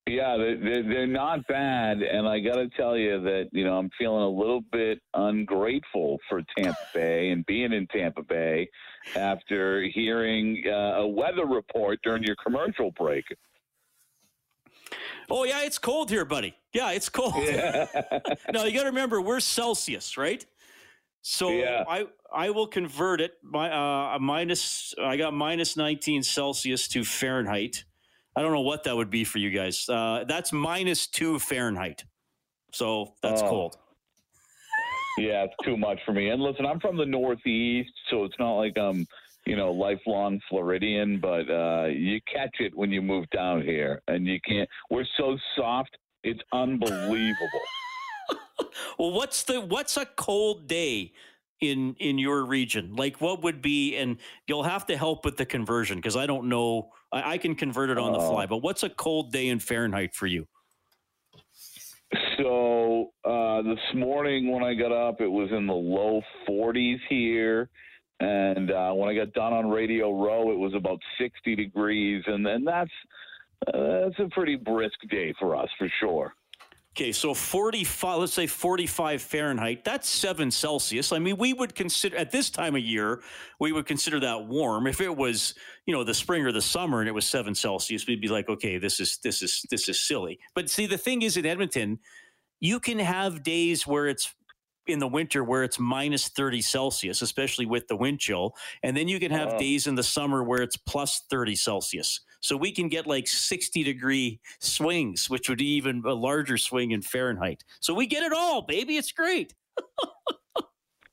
[0.05, 3.89] Yeah, they're, they're not bad, and I got to tell you that you know I'm
[3.97, 8.67] feeling a little bit ungrateful for Tampa Bay and being in Tampa Bay
[9.15, 13.23] after hearing uh, a weather report during your commercial break.
[15.29, 16.55] Oh yeah, it's cold here, buddy.
[16.73, 17.35] Yeah, it's cold.
[17.37, 17.87] Yeah.
[18.53, 20.45] no, you got to remember we're Celsius, right?
[21.21, 21.83] So yeah.
[21.87, 27.85] I I will convert it my uh minus I got minus 19 Celsius to Fahrenheit.
[28.35, 29.87] I don't know what that would be for you guys.
[29.87, 32.03] Uh, that's minus two Fahrenheit.
[32.71, 33.49] So that's oh.
[33.49, 33.77] cold.
[35.19, 36.29] Yeah, it's too much for me.
[36.29, 39.05] And listen, I'm from the Northeast, so it's not like I'm
[39.45, 44.25] you know, lifelong Floridian, but uh, you catch it when you move down here, and
[44.25, 44.69] you can't.
[44.89, 47.61] We're so soft, it's unbelievable.
[48.99, 51.13] well, what's the what's a cold day
[51.59, 52.95] in in your region?
[52.95, 53.97] Like, what would be?
[53.97, 56.91] And you'll have to help with the conversion because I don't know.
[57.11, 60.15] I, I, can convert it on the fly, but what's a cold day in Fahrenheit
[60.15, 60.47] for you?
[62.37, 67.69] So uh, this morning when I got up, it was in the low 40s here.
[68.19, 72.45] And uh, when I got done on Radio Row, it was about 60 degrees, and
[72.45, 72.91] then that's
[73.67, 76.33] uh, that's a pretty brisk day for us for sure.
[76.95, 81.11] Okay, so 45, let's say 45 Fahrenheit, that's 7 Celsius.
[81.11, 83.23] I mean, we would consider, at this time of year,
[83.59, 84.85] we would consider that warm.
[84.85, 85.55] If it was,
[85.87, 88.47] you know, the spring or the summer and it was 7 Celsius, we'd be like,
[88.47, 90.37] okay, this is, this is, this is silly.
[90.53, 91.97] But see, the thing is in Edmonton,
[92.59, 94.35] you can have days where it's
[94.87, 98.55] in the winter where it's minus 30 Celsius, especially with the wind chill.
[98.83, 102.21] And then you can have days in the summer where it's plus 30 Celsius.
[102.41, 106.91] So we can get like 60 degree swings, which would be even a larger swing
[106.91, 107.63] in Fahrenheit.
[107.79, 108.97] So we get it all, baby.
[108.97, 109.53] It's great.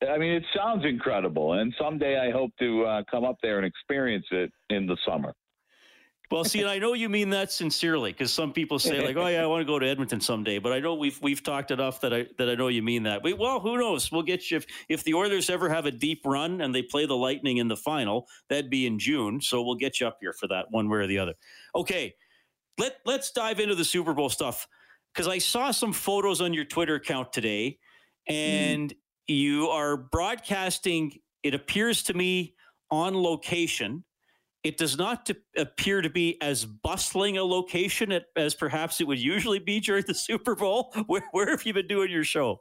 [0.09, 1.55] I mean, it sounds incredible.
[1.55, 5.35] And someday I hope to uh, come up there and experience it in the summer.
[6.31, 9.27] Well, see, and I know you mean that sincerely because some people say like, "Oh
[9.27, 12.01] yeah, I want to go to Edmonton someday," but I know we've we've talked enough
[12.03, 13.25] that I that I know you mean that.
[13.25, 14.13] We, well, who knows?
[14.13, 17.05] We'll get you if if the Oilers ever have a deep run and they play
[17.05, 19.41] the Lightning in the final, that'd be in June.
[19.41, 21.35] So we'll get you up here for that one way or the other.
[21.75, 22.15] Okay,
[22.79, 24.69] let let's dive into the Super Bowl stuff
[25.13, 27.79] because I saw some photos on your Twitter account today,
[28.29, 28.97] and mm.
[29.27, 31.19] you are broadcasting.
[31.43, 32.55] It appears to me
[32.89, 34.05] on location
[34.63, 39.19] it does not to appear to be as bustling a location as perhaps it would
[39.19, 40.93] usually be during the Super Bowl.
[41.07, 42.61] Where, where have you been doing your show?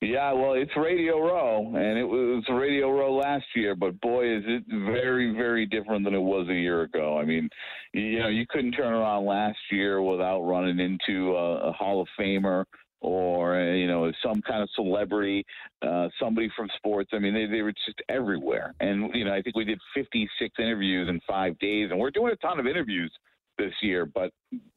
[0.00, 4.44] Yeah, well, it's Radio Row, and it was Radio Row last year, but boy, is
[4.46, 7.18] it very, very different than it was a year ago.
[7.18, 7.48] I mean,
[7.92, 12.06] you know, you couldn't turn around last year without running into a, a Hall of
[12.18, 12.64] Famer
[13.00, 15.44] or you know some kind of celebrity,
[15.82, 17.10] uh, somebody from sports.
[17.12, 18.74] I mean, they, they were just everywhere.
[18.80, 22.32] And you know, I think we did 56 interviews in five days, and we're doing
[22.32, 23.12] a ton of interviews
[23.58, 24.30] this year, but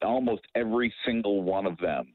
[0.04, 2.08] almost every single one of them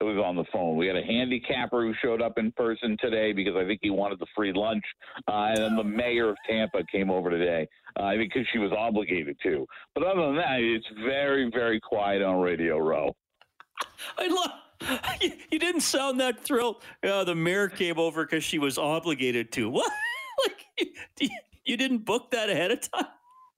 [0.00, 0.76] it was on the phone.
[0.76, 4.18] We had a handicapper who showed up in person today because I think he wanted
[4.18, 4.84] the free lunch,
[5.26, 7.66] uh, and then the mayor of Tampa came over today
[7.98, 9.66] uh, because she was obligated to.
[9.94, 13.16] But other than that, it's very, very quiet on Radio Row.
[14.18, 14.50] I love
[15.20, 16.82] you, you didn't sound that thrilled.
[17.02, 19.70] Uh, the mayor came over because she was obligated to.
[19.76, 19.92] What?
[20.46, 20.66] like
[21.18, 21.30] you,
[21.64, 23.06] you didn't book that ahead of time?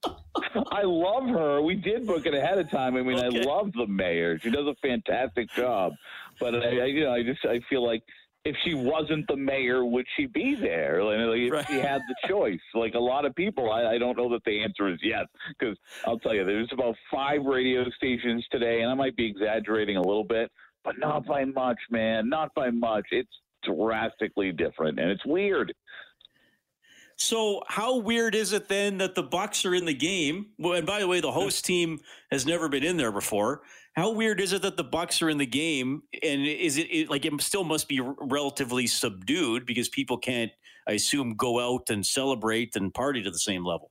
[0.70, 1.61] I love her.
[1.61, 2.96] We did book it ahead of time.
[2.96, 3.40] I mean, okay.
[3.40, 4.38] I love the mayor.
[4.38, 5.92] She does a fantastic job.
[6.38, 8.02] But I, I, you know, I just I feel like
[8.44, 11.02] if she wasn't the mayor, would she be there?
[11.02, 11.66] Like, if right.
[11.66, 14.62] she had the choice, like a lot of people, I, I don't know that the
[14.62, 15.26] answer is yes.
[15.59, 15.76] Because
[16.07, 20.02] I'll tell you, there's about five radio stations today, and I might be exaggerating a
[20.02, 20.50] little bit,
[20.88, 22.31] but not by much, man.
[22.31, 23.05] Not by much.
[23.11, 23.29] It's
[23.62, 25.74] drastically different, and it's weird.
[27.16, 30.46] So, how weird is it then that the Bucs are in the game?
[30.57, 33.62] Well, and by the way, the host team has never been in there before.
[33.96, 36.05] How weird is it that the Bucs are in the game?
[36.22, 40.53] And is it, it like it still must be relatively subdued because people can't,
[40.88, 43.90] I assume, go out and celebrate and party to the same level?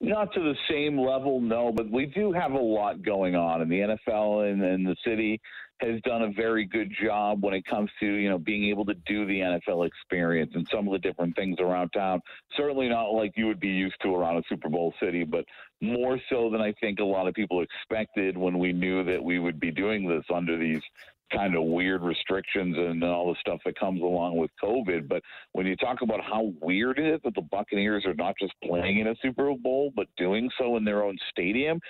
[0.00, 3.70] Not to the same level, no, but we do have a lot going on, and
[3.70, 5.40] the NFL and, and the city
[5.80, 8.94] has done a very good job when it comes to you know being able to
[9.06, 12.20] do the NFL experience and some of the different things around town.
[12.56, 15.44] Certainly not like you would be used to around a Super Bowl city, but
[15.80, 19.38] more so than I think a lot of people expected when we knew that we
[19.38, 20.82] would be doing this under these
[21.34, 25.08] kind of weird restrictions and all the stuff that comes along with COVID.
[25.08, 28.52] But when you talk about how weird it is that the Buccaneers are not just
[28.62, 31.80] playing in a Super Bowl, but doing so in their own stadium,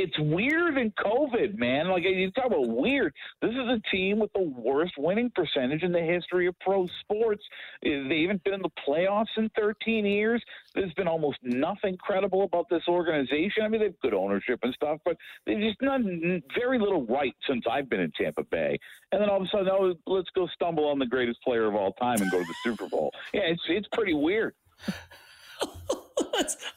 [0.00, 1.88] it's weird in COVID, man.
[1.88, 3.12] Like you talk about weird.
[3.42, 7.42] This is a team with the worst winning percentage in the history of pro sports.
[7.84, 10.40] Eh, they haven't been in the playoffs in 13 years.
[10.72, 13.64] There's been almost nothing credible about this organization.
[13.64, 17.64] I mean, they've good ownership and stuff, but they've just done very little right since
[17.68, 18.78] I've been in Tampa Bay.
[19.10, 21.74] And then all of a sudden, oh, let's go stumble on the greatest player of
[21.74, 23.12] all time and go to the Super Bowl.
[23.34, 24.54] Yeah, it's it's pretty weird.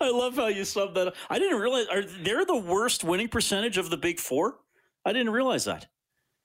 [0.01, 1.15] I love how you summed that up.
[1.29, 4.57] I didn't realize are they're the worst winning percentage of the big four?
[5.05, 5.87] I didn't realize that.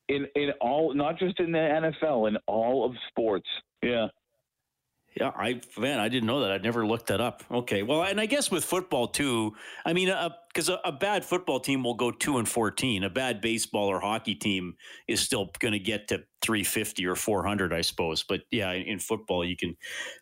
[0.08, 3.48] In in all not just in the NFL, in all of sports.
[3.82, 4.08] Yeah.
[5.18, 6.52] Yeah, I man, I didn't know that.
[6.52, 7.42] I'd never looked that up.
[7.50, 9.54] Okay, well, and I guess with football too.
[9.86, 10.12] I mean,
[10.52, 13.02] because a, a, a, bad football team will go two and fourteen.
[13.02, 14.74] A bad baseball or hockey team
[15.08, 18.24] is still going to get to three fifty or four hundred, I suppose.
[18.28, 19.74] But yeah, in, in, football, you can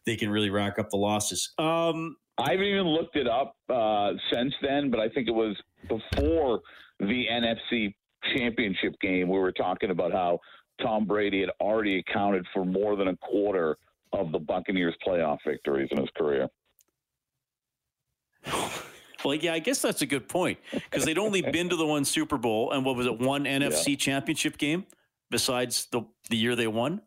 [0.07, 1.53] they can really rack up the losses.
[1.59, 5.57] Um, I haven't even looked it up uh, since then, but I think it was
[5.89, 6.61] before
[6.99, 7.95] the NFC
[8.37, 9.29] Championship game.
[9.29, 10.41] We were talking about how
[10.83, 13.77] Tom Brady had already accounted for more than a quarter
[14.13, 16.49] of the Buccaneers playoff victories in his career.
[19.25, 22.05] Well, yeah, I guess that's a good point because they'd only been to the one
[22.05, 23.97] Super Bowl and what was it, one NFC yeah.
[23.97, 24.85] championship game
[25.31, 27.01] besides the the year they won?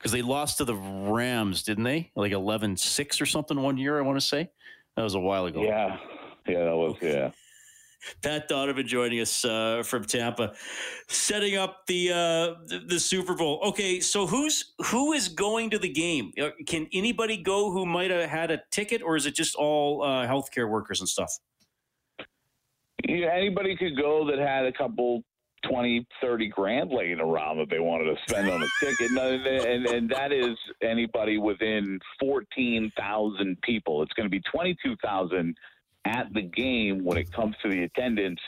[0.00, 2.10] Because they lost to the Rams, didn't they?
[2.16, 4.50] Like 11 6 or something one year, I want to say.
[4.96, 5.62] That was a while ago.
[5.62, 5.98] Yeah.
[6.48, 7.30] Yeah, that was, yeah.
[8.22, 10.54] Pat Donovan joining us uh, from Tampa,
[11.08, 13.60] setting up the, uh, the, the Super Bowl.
[13.62, 16.32] Okay, so who's who is going to the game?
[16.40, 20.02] Uh, can anybody go who might have had a ticket, or is it just all
[20.02, 21.30] uh, healthcare workers and stuff?
[23.06, 25.22] Yeah, anybody could go that had a couple
[25.68, 29.10] 20, 30 grand laying around that they wanted to spend on a ticket.
[29.10, 34.02] And, and, and that is anybody within 14,000 people.
[34.02, 35.56] It's going to be 22,000
[36.06, 38.40] at the game when it comes to the attendance.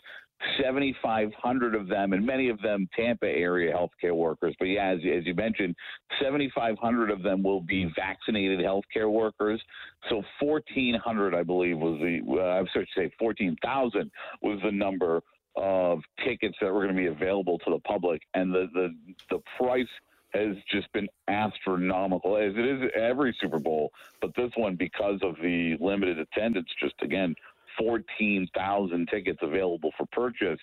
[0.61, 4.55] 7,500 of them, and many of them Tampa area healthcare workers.
[4.59, 5.77] But yeah, as, as you mentioned,
[6.21, 9.63] 7,500 of them will be vaccinated healthcare workers.
[10.09, 14.11] So 1,400, I believe, was the, uh, I'm sorry to say 14,000
[14.43, 15.23] was the number
[15.57, 18.23] of tickets that were going to be available to the public.
[18.35, 18.95] And the, the,
[19.31, 19.89] the price
[20.33, 23.91] has just been astronomical, as it is every Super Bowl.
[24.21, 27.35] But this one, because of the limited attendance, just again,
[27.79, 30.59] 14,000 tickets available for purchase.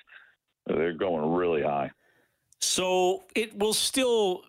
[0.65, 1.91] They're going really high.
[2.61, 4.43] So it will still,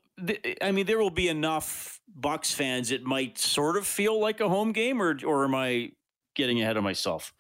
[0.61, 2.91] I mean, there will be enough Bucs fans.
[2.91, 5.93] It might sort of feel like a home game, or or am I
[6.35, 7.33] getting ahead of myself?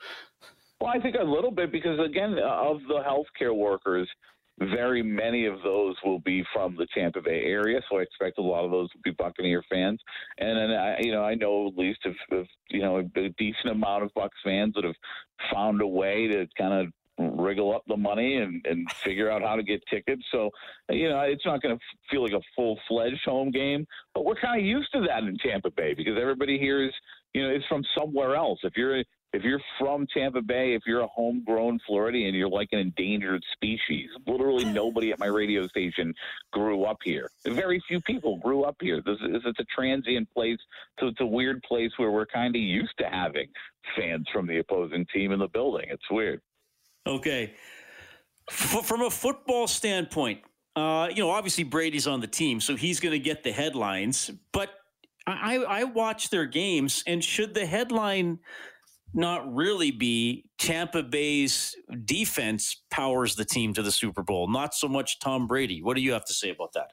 [0.80, 4.08] Well, I think a little bit because again, of the healthcare workers,
[4.58, 8.42] very many of those will be from the Tampa Bay area, so I expect a
[8.42, 10.00] lot of those will be Buccaneer fans.
[10.38, 13.70] And then I, you know, I know at least of, of you know a decent
[13.70, 14.94] amount of Bucs fans that have
[15.52, 16.92] found a way to kind of
[17.38, 20.22] wriggle up the money and, and figure out how to get tickets.
[20.32, 20.50] So,
[20.88, 24.40] you know, it's not going to feel like a full fledged home game, but we're
[24.40, 26.92] kind of used to that in Tampa Bay because everybody here is,
[27.34, 28.58] you know, is from somewhere else.
[28.62, 32.80] If you're if you're from Tampa Bay, if you're a homegrown Floridian, you're like an
[32.80, 34.08] endangered species.
[34.26, 36.12] Literally nobody at my radio station
[36.52, 37.30] grew up here.
[37.44, 39.00] Very few people grew up here.
[39.04, 40.58] This is it's a transient place,
[40.98, 43.46] so it's a weird place where we're kind of used to having
[43.96, 45.86] fans from the opposing team in the building.
[45.90, 46.40] It's weird.
[47.06, 47.54] Okay,
[48.50, 50.40] F- from a football standpoint,
[50.74, 54.30] uh, you know, obviously Brady's on the team, so he's going to get the headlines.
[54.52, 54.70] But
[55.26, 58.40] I, I watch their games, and should the headline
[59.12, 64.88] not really be Tampa Bay's defense powers the team to the Super Bowl, not so
[64.88, 65.82] much Tom Brady.
[65.82, 66.92] What do you have to say about that?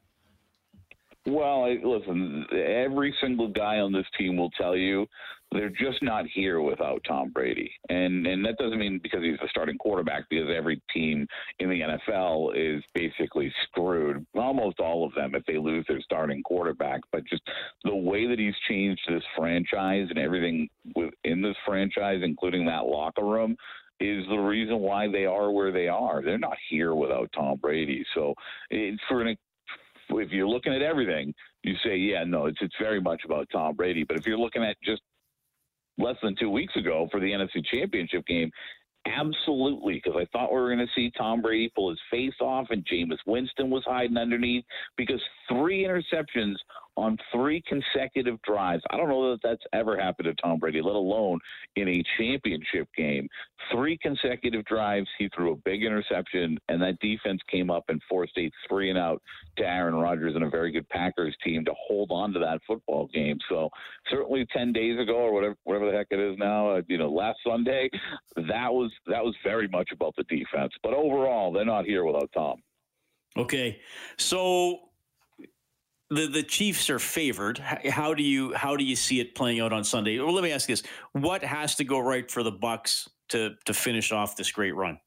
[1.27, 5.05] Well, listen, every single guy on this team will tell you
[5.51, 7.71] they're just not here without Tom Brady.
[7.89, 11.25] And and that doesn't mean because he's the starting quarterback because every team
[11.59, 14.25] in the NFL is basically screwed.
[14.35, 17.41] Almost all of them if they lose their starting quarterback, but just
[17.83, 23.25] the way that he's changed this franchise and everything within this franchise including that locker
[23.25, 23.55] room
[23.99, 26.21] is the reason why they are where they are.
[26.21, 28.05] They're not here without Tom Brady.
[28.13, 28.33] So,
[28.69, 29.35] it, for an
[30.09, 31.33] if you're looking at everything,
[31.63, 34.03] you say, yeah, no, it's it's very much about Tom Brady.
[34.03, 35.01] But if you're looking at just
[35.97, 38.51] less than two weeks ago for the NFC Championship game,
[39.05, 42.67] absolutely, because I thought we were going to see Tom Brady pull his face off
[42.69, 44.65] and Jameis Winston was hiding underneath
[44.97, 46.55] because three interceptions
[46.97, 48.83] on three consecutive drives.
[48.89, 51.39] I don't know that that's ever happened to Tom Brady, let alone
[51.75, 53.29] in a championship game.
[53.71, 58.37] Three consecutive drives, he threw a big interception, and that defense came up and forced
[58.37, 59.21] a three and out
[59.57, 63.07] to Aaron Rodgers and a very good Packers team to hold on to that football
[63.13, 63.37] game.
[63.47, 63.69] So
[64.09, 67.09] certainly ten days ago or whatever whatever the heck it is now, uh, you know,
[67.09, 67.89] last Sunday,
[68.35, 70.73] that was that was very much about the defense.
[70.81, 72.63] But overall, they're not here without Tom.
[73.37, 73.79] Okay,
[74.17, 74.79] so
[76.09, 77.57] the the Chiefs are favored.
[77.59, 80.19] How do you how do you see it playing out on Sunday?
[80.19, 83.55] Well, let me ask you this: What has to go right for the Bucs to
[83.65, 84.99] to finish off this great run?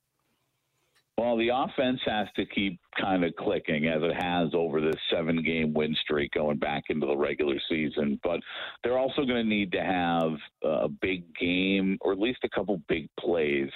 [1.20, 5.42] Well, the offense has to keep kind of clicking as it has over this seven
[5.42, 8.18] game win streak going back into the regular season.
[8.22, 8.40] But
[8.82, 10.32] they're also going to need to have
[10.64, 13.68] a big game or at least a couple big plays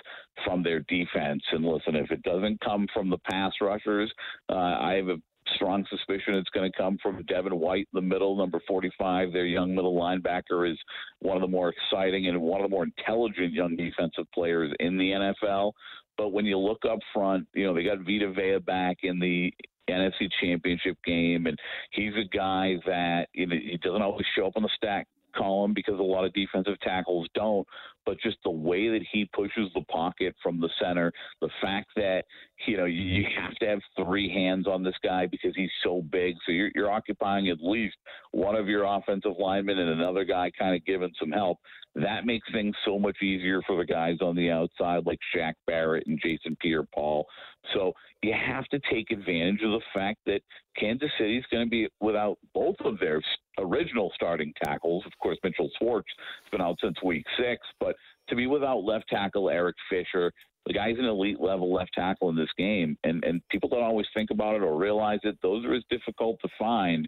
[0.42, 1.42] from their defense.
[1.52, 4.10] And listen, if it doesn't come from the pass rushers,
[4.48, 5.20] uh, I have a
[5.54, 9.32] strong suspicion it's going to come from Devin White the middle, number 45.
[9.32, 10.78] Their young middle linebacker is
[11.20, 14.96] one of the more exciting and one of the more intelligent young defensive players in
[14.96, 15.72] the NFL.
[16.16, 19.52] But when you look up front, you know, they got Vita Vea back in the
[19.90, 21.58] NFC Championship game, and
[21.90, 25.74] he's a guy that you know he doesn't always show up on the stack column
[25.74, 27.66] because a lot of defensive tackles don't,
[28.06, 32.24] but just the way that he pushes the pocket from the center, the fact that
[32.66, 36.34] you know, you have to have three hands on this guy because he's so big.
[36.46, 37.96] So you're, you're occupying at least
[38.30, 41.58] one of your offensive linemen and another guy kind of giving some help.
[41.94, 46.06] That makes things so much easier for the guys on the outside like Shaq Barrett
[46.06, 47.26] and Jason Pierre Paul.
[47.72, 47.92] So
[48.22, 50.40] you have to take advantage of the fact that
[50.78, 53.20] Kansas City is going to be without both of their
[53.58, 55.04] original starting tackles.
[55.06, 56.08] Of course, Mitchell Schwartz
[56.42, 57.93] has been out since week six, but
[58.28, 60.32] to be without left tackle Eric Fisher,
[60.66, 64.06] the guy's an elite level left tackle in this game, and and people don't always
[64.14, 65.36] think about it or realize it.
[65.42, 67.06] Those are as difficult to find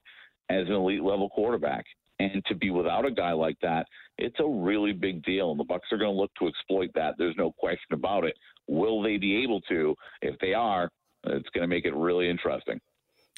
[0.51, 1.85] as an elite level quarterback.
[2.19, 5.51] And to be without a guy like that, it's a really big deal.
[5.51, 7.15] And the Bucs are going to look to exploit that.
[7.19, 8.35] There's no question about it.
[8.69, 9.95] Will they be able to?
[10.23, 10.89] If they are,
[11.25, 12.81] it's going to make it really interesting.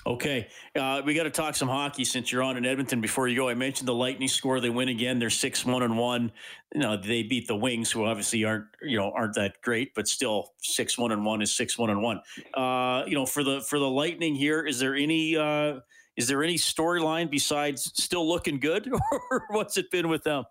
[0.07, 3.01] Okay, uh, we got to talk some hockey since you're on in Edmonton.
[3.01, 4.61] Before you go, I mentioned the Lightning score.
[4.61, 5.19] They win again.
[5.19, 6.33] They're six one and one.
[6.73, 10.07] You know they beat the Wings, who obviously aren't you know aren't that great, but
[10.07, 12.21] still six one and one is six one and one.
[12.55, 15.81] Uh, you know for the for the Lightning here, is there any uh,
[16.17, 18.91] is there any storyline besides still looking good,
[19.31, 20.45] or what's it been with them?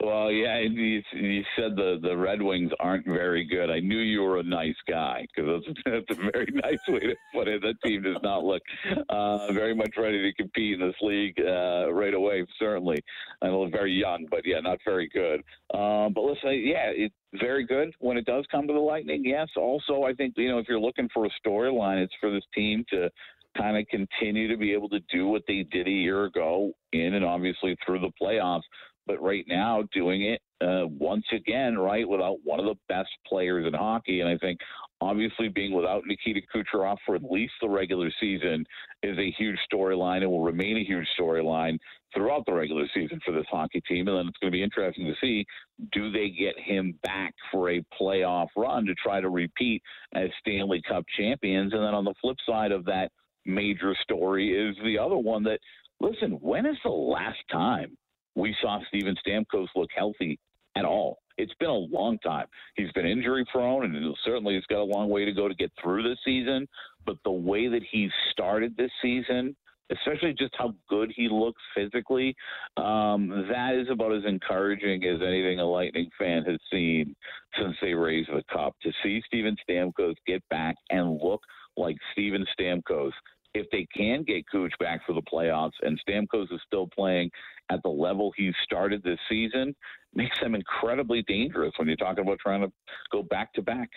[0.00, 3.68] Well, yeah, you, you said the the Red Wings aren't very good.
[3.68, 7.16] I knew you were a nice guy because that's, that's, a very nice way to
[7.34, 7.62] put it.
[7.62, 8.62] That team does not look
[9.08, 12.46] uh, very much ready to compete in this league uh, right away.
[12.60, 13.02] Certainly,
[13.42, 15.40] I know very young, but yeah, not very good.
[15.74, 19.24] Um, but listen, yeah, it's very good when it does come to the Lightning.
[19.24, 19.48] Yes.
[19.56, 22.84] Also, I think you know if you're looking for a storyline, it's for this team
[22.90, 23.10] to
[23.56, 27.14] kind of continue to be able to do what they did a year ago in
[27.14, 28.62] and obviously through the playoffs
[29.08, 33.66] but right now doing it uh, once again, right, without one of the best players
[33.66, 34.20] in hockey.
[34.20, 34.58] And I think
[35.00, 38.64] obviously being without Nikita Kucherov for at least the regular season
[39.02, 41.78] is a huge storyline and will remain a huge storyline
[42.14, 44.08] throughout the regular season for this hockey team.
[44.08, 45.46] And then it's going to be interesting to see
[45.92, 49.82] do they get him back for a playoff run to try to repeat
[50.14, 51.72] as Stanley Cup champions.
[51.72, 53.10] And then on the flip side of that
[53.46, 55.60] major story is the other one that,
[56.00, 57.96] listen, when is the last time
[58.38, 60.38] we saw Steven Stamkos look healthy
[60.76, 61.18] at all.
[61.36, 62.46] It's been a long time.
[62.76, 65.72] He's been injury prone, and certainly he's got a long way to go to get
[65.82, 66.66] through this season.
[67.04, 69.56] But the way that he started this season,
[69.90, 72.34] especially just how good he looks physically,
[72.76, 77.14] um, that is about as encouraging as anything a Lightning fan has seen
[77.56, 78.74] since they raised the cup.
[78.82, 81.42] To see Steven Stamkos get back and look
[81.76, 83.12] like Steven Stamkos
[83.58, 87.30] if they can get Cooch back for the playoffs and Stamkos is still playing
[87.70, 89.74] at the level he started this season,
[90.14, 92.72] makes them incredibly dangerous when you're talking about trying to
[93.12, 93.90] go back to back.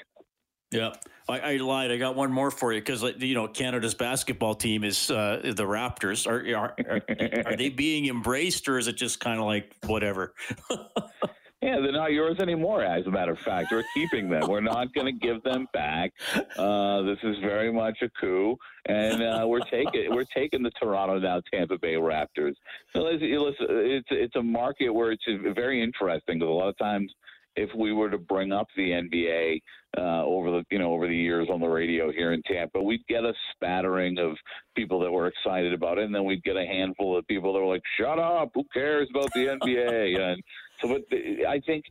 [0.72, 0.94] Yeah,
[1.28, 1.92] I, I, lied.
[1.92, 5.64] I got one more for you because you know Canada's basketball team is uh, the
[5.64, 6.26] Raptors.
[6.26, 10.34] Are, are, are, are they being embraced or is it just kind of like whatever?
[11.62, 12.84] Yeah, they're not yours anymore.
[12.84, 14.48] As a matter of fact, we're keeping them.
[14.48, 16.12] We're not going to give them back.
[16.58, 18.58] Uh, this is very much a coup,
[18.88, 22.56] and uh, we're taking we're taking the Toronto now Tampa Bay Raptors.
[22.96, 27.14] So listen, it's it's a market where it's very interesting because a lot of times
[27.56, 29.62] if we were to bring up the NBA
[29.98, 33.06] uh, over the you know over the years on the radio here in Tampa, we'd
[33.08, 34.38] get a spattering of
[34.76, 37.60] people that were excited about it, and then we'd get a handful of people that
[37.60, 38.52] were like, "Shut up!
[38.54, 40.42] Who cares about the NBA?" and
[40.82, 41.18] so, but
[41.48, 41.86] I think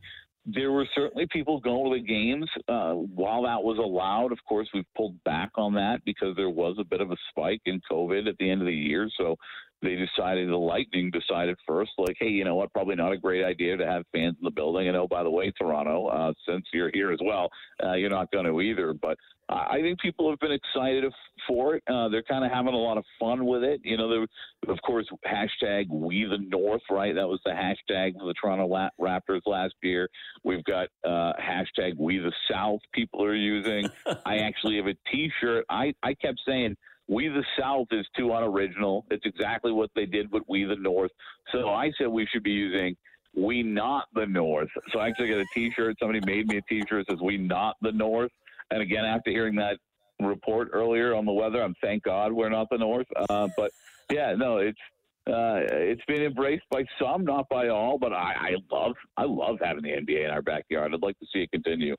[0.45, 4.31] there were certainly people going to the games uh, while that was allowed.
[4.31, 7.61] Of course, we've pulled back on that because there was a bit of a spike
[7.65, 9.07] in COVID at the end of the year.
[9.17, 9.35] So
[9.81, 13.43] they decided, the Lightning decided first, like, hey, you know what, probably not a great
[13.43, 14.87] idea to have fans in the building.
[14.87, 17.49] And oh, by the way, Toronto, uh, since you're here as well,
[17.83, 18.93] uh, you're not going to either.
[18.93, 19.17] But
[19.51, 21.11] I think people have been excited
[21.47, 21.83] for it.
[21.89, 23.81] Uh, they're kind of having a lot of fun with it.
[23.83, 24.25] You know, there,
[24.73, 27.13] of course, hashtag We the North, right?
[27.13, 30.09] That was the hashtag for the Toronto La- Raptors last year.
[30.43, 32.79] We've got uh, hashtag We the South.
[32.93, 33.89] People are using.
[34.25, 35.65] I actually have a T-shirt.
[35.69, 36.77] I I kept saying.
[37.11, 39.05] We the South is too unoriginal.
[39.11, 41.11] It's exactly what they did with We the North.
[41.51, 42.95] So I said we should be using
[43.35, 44.69] We Not the North.
[44.93, 45.97] So I actually got a T-shirt.
[45.99, 48.31] Somebody made me a T-shirt that says We Not the North.
[48.71, 49.77] And again, after hearing that
[50.21, 53.07] report earlier on the weather, I'm thank God we're not the North.
[53.29, 53.71] Uh, but
[54.09, 54.79] yeah, no, it's
[55.27, 57.99] uh, it's been embraced by some, not by all.
[57.99, 60.93] But I, I love I love having the NBA in our backyard.
[60.93, 61.97] I'd like to see it continue.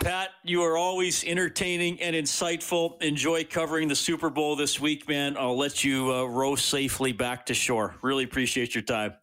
[0.00, 3.00] Pat, you are always entertaining and insightful.
[3.02, 5.36] Enjoy covering the Super Bowl this week, man.
[5.38, 7.96] I'll let you uh, row safely back to shore.
[8.02, 9.14] Really appreciate your time.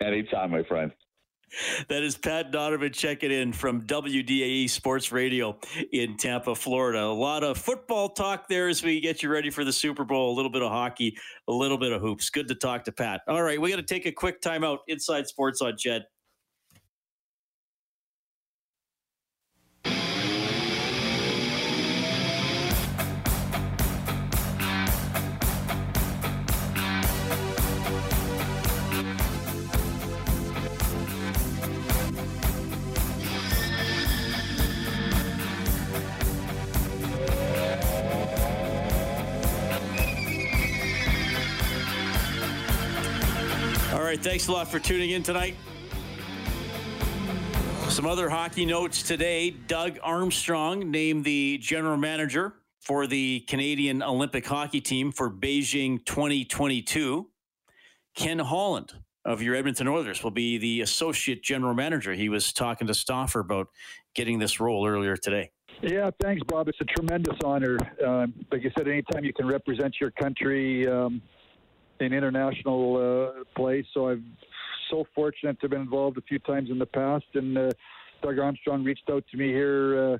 [0.00, 0.92] Anytime, my friend.
[1.88, 5.58] That is Pat Donovan checking in from WDAE Sports Radio
[5.92, 7.02] in Tampa, Florida.
[7.02, 10.32] A lot of football talk there as we get you ready for the Super Bowl.
[10.32, 11.16] A little bit of hockey,
[11.48, 12.30] a little bit of hoops.
[12.30, 13.20] Good to talk to Pat.
[13.28, 14.78] All right, we got to take a quick timeout.
[14.88, 16.04] Inside Sports on CHED.
[44.12, 45.56] Right, thanks a lot for tuning in tonight.
[47.88, 49.50] Some other hockey notes today.
[49.50, 57.30] Doug Armstrong named the general manager for the Canadian Olympic hockey team for Beijing 2022.
[58.14, 58.92] Ken Holland
[59.24, 62.12] of your Edmonton Oilers will be the associate general manager.
[62.12, 63.68] He was talking to Stauffer about
[64.14, 65.52] getting this role earlier today.
[65.82, 66.68] Yeah, thanks, Bob.
[66.68, 67.78] It's a tremendous honor.
[68.04, 71.22] Uh, like you said, anytime you can represent your country um,
[72.02, 72.96] in international
[73.38, 74.36] uh, place, so I'm
[74.90, 77.24] so fortunate to have been involved a few times in the past.
[77.34, 77.70] And uh,
[78.22, 80.18] Doug Armstrong reached out to me here uh,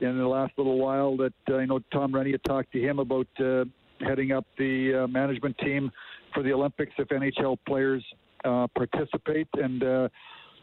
[0.00, 1.16] in the last little while.
[1.16, 3.64] That uh, I know Tom Renney had talked to him about uh,
[4.00, 5.90] heading up the uh, management team
[6.32, 8.04] for the Olympics if NHL players
[8.44, 9.48] uh, participate.
[9.54, 10.08] And uh,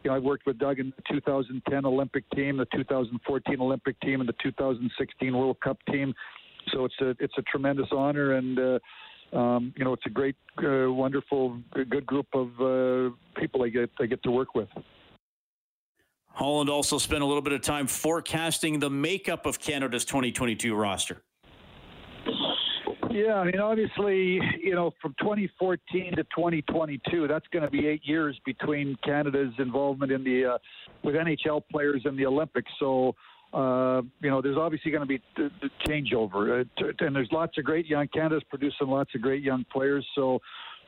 [0.04, 4.22] you know, I worked with Doug in the 2010 Olympic team, the 2014 Olympic team,
[4.22, 6.14] and the 2016 World Cup team.
[6.74, 8.80] So it's a it's a tremendous honor, and uh,
[9.34, 13.90] um, you know, it's a great, uh, wonderful, good group of uh, people I get
[14.00, 14.70] I get to work with.
[16.28, 21.22] Holland also spent a little bit of time forecasting the makeup of Canada's 2022 roster.
[23.16, 28.02] Yeah, I mean, obviously, you know, from 2014 to 2022, that's going to be eight
[28.04, 30.58] years between Canada's involvement in the uh,
[31.02, 32.70] with NHL players in the Olympics.
[32.78, 33.16] So,
[33.56, 35.50] uh, you know, there's obviously going to be the,
[35.88, 40.06] changeover, uh, and there's lots of great young Canada's producing lots of great young players.
[40.16, 40.40] So,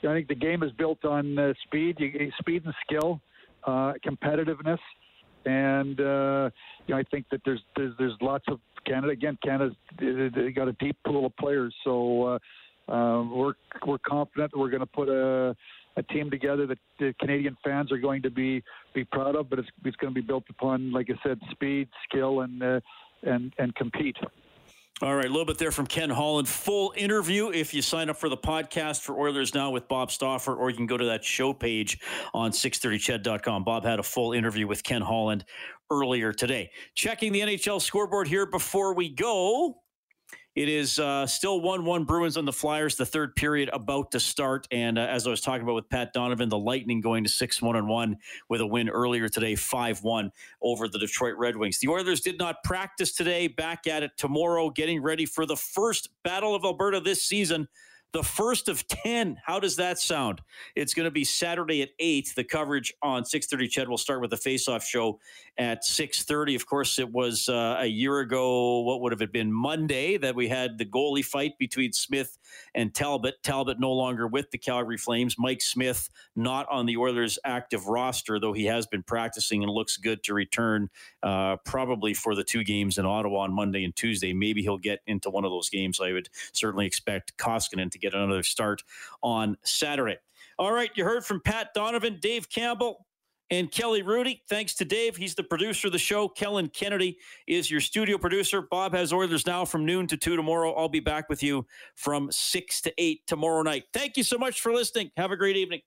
[0.03, 1.97] I think the game is built on uh, speed,
[2.39, 3.20] speed and skill,
[3.63, 4.78] uh, competitiveness
[5.47, 6.49] and uh,
[6.86, 9.38] you know I think that there's there's there's lots of Canada again.
[9.43, 12.39] Canada's they got a deep pool of players, so
[12.89, 13.53] uh, uh, we're
[13.86, 15.55] we're confident that we're going to put a
[15.97, 19.49] a team together that the Canadian fans are going to be be proud of.
[19.49, 22.79] But it's it's going to be built upon, like I said, speed, skill, and uh,
[23.23, 24.15] and and compete.
[24.99, 26.47] All right, a little bit there from Ken Holland.
[26.47, 30.55] Full interview if you sign up for the podcast for Oilers Now with Bob Stauffer,
[30.55, 31.99] or you can go to that show page
[32.33, 33.63] on 630ched.com.
[33.63, 35.45] Bob had a full interview with Ken Holland
[35.91, 36.71] earlier today.
[36.95, 39.83] Checking the NHL scoreboard here before we go.
[40.58, 44.20] It is uh, still 1 1 Bruins on the Flyers, the third period about to
[44.20, 44.68] start.
[44.72, 47.62] And uh, as I was talking about with Pat Donovan, the Lightning going to 6
[47.62, 48.18] 1 and 1
[48.49, 50.32] with a win earlier today, 5 1
[50.64, 51.78] over the Detroit Red Wings.
[51.78, 56.10] The Oilers did not practice today, back at it tomorrow, getting ready for the first
[56.24, 57.68] Battle of Alberta this season
[58.14, 59.38] the first of 10.
[59.45, 60.41] How does that sound?
[60.76, 62.34] It's going to be Saturday at 8.
[62.36, 65.20] The coverage on 6.30 Ched will start with the face-off show
[65.58, 66.55] at 6.30.
[66.55, 70.36] Of course, it was uh, a year ago, what would have it been, Monday, that
[70.36, 72.38] we had the goalie fight between Smith
[72.76, 73.36] and Talbot.
[73.43, 75.36] Talbot no longer with the Calgary Flames.
[75.38, 79.97] Mike Smith not on the Oilers' active roster, though he has been practicing and looks
[79.97, 80.89] good to return
[81.24, 84.34] uh, probably for the two games in Ottawa on Monday and Tuesday.
[84.34, 85.99] Maybe he'll get into one of those games.
[85.99, 88.84] I would certainly expect Koskinen to get another start
[89.24, 90.18] on Saturday.
[90.60, 93.05] All right, you heard from Pat Donovan, Dave Campbell,
[93.49, 94.43] and Kelly Rudy.
[94.49, 95.15] Thanks to Dave.
[95.15, 96.27] He's the producer of the show.
[96.27, 97.17] Kellen Kennedy
[97.47, 98.61] is your studio producer.
[98.61, 100.73] Bob has Oilers now from noon to 2 tomorrow.
[100.73, 103.85] I'll be back with you from 6 to 8 tomorrow night.
[103.93, 105.11] Thank you so much for listening.
[105.17, 105.81] Have a great evening.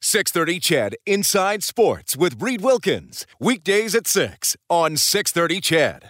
[0.00, 3.26] 630 CHED Inside Sports with Reid Wilkins.
[3.40, 6.02] Weekdays at 6 on 630 Ched.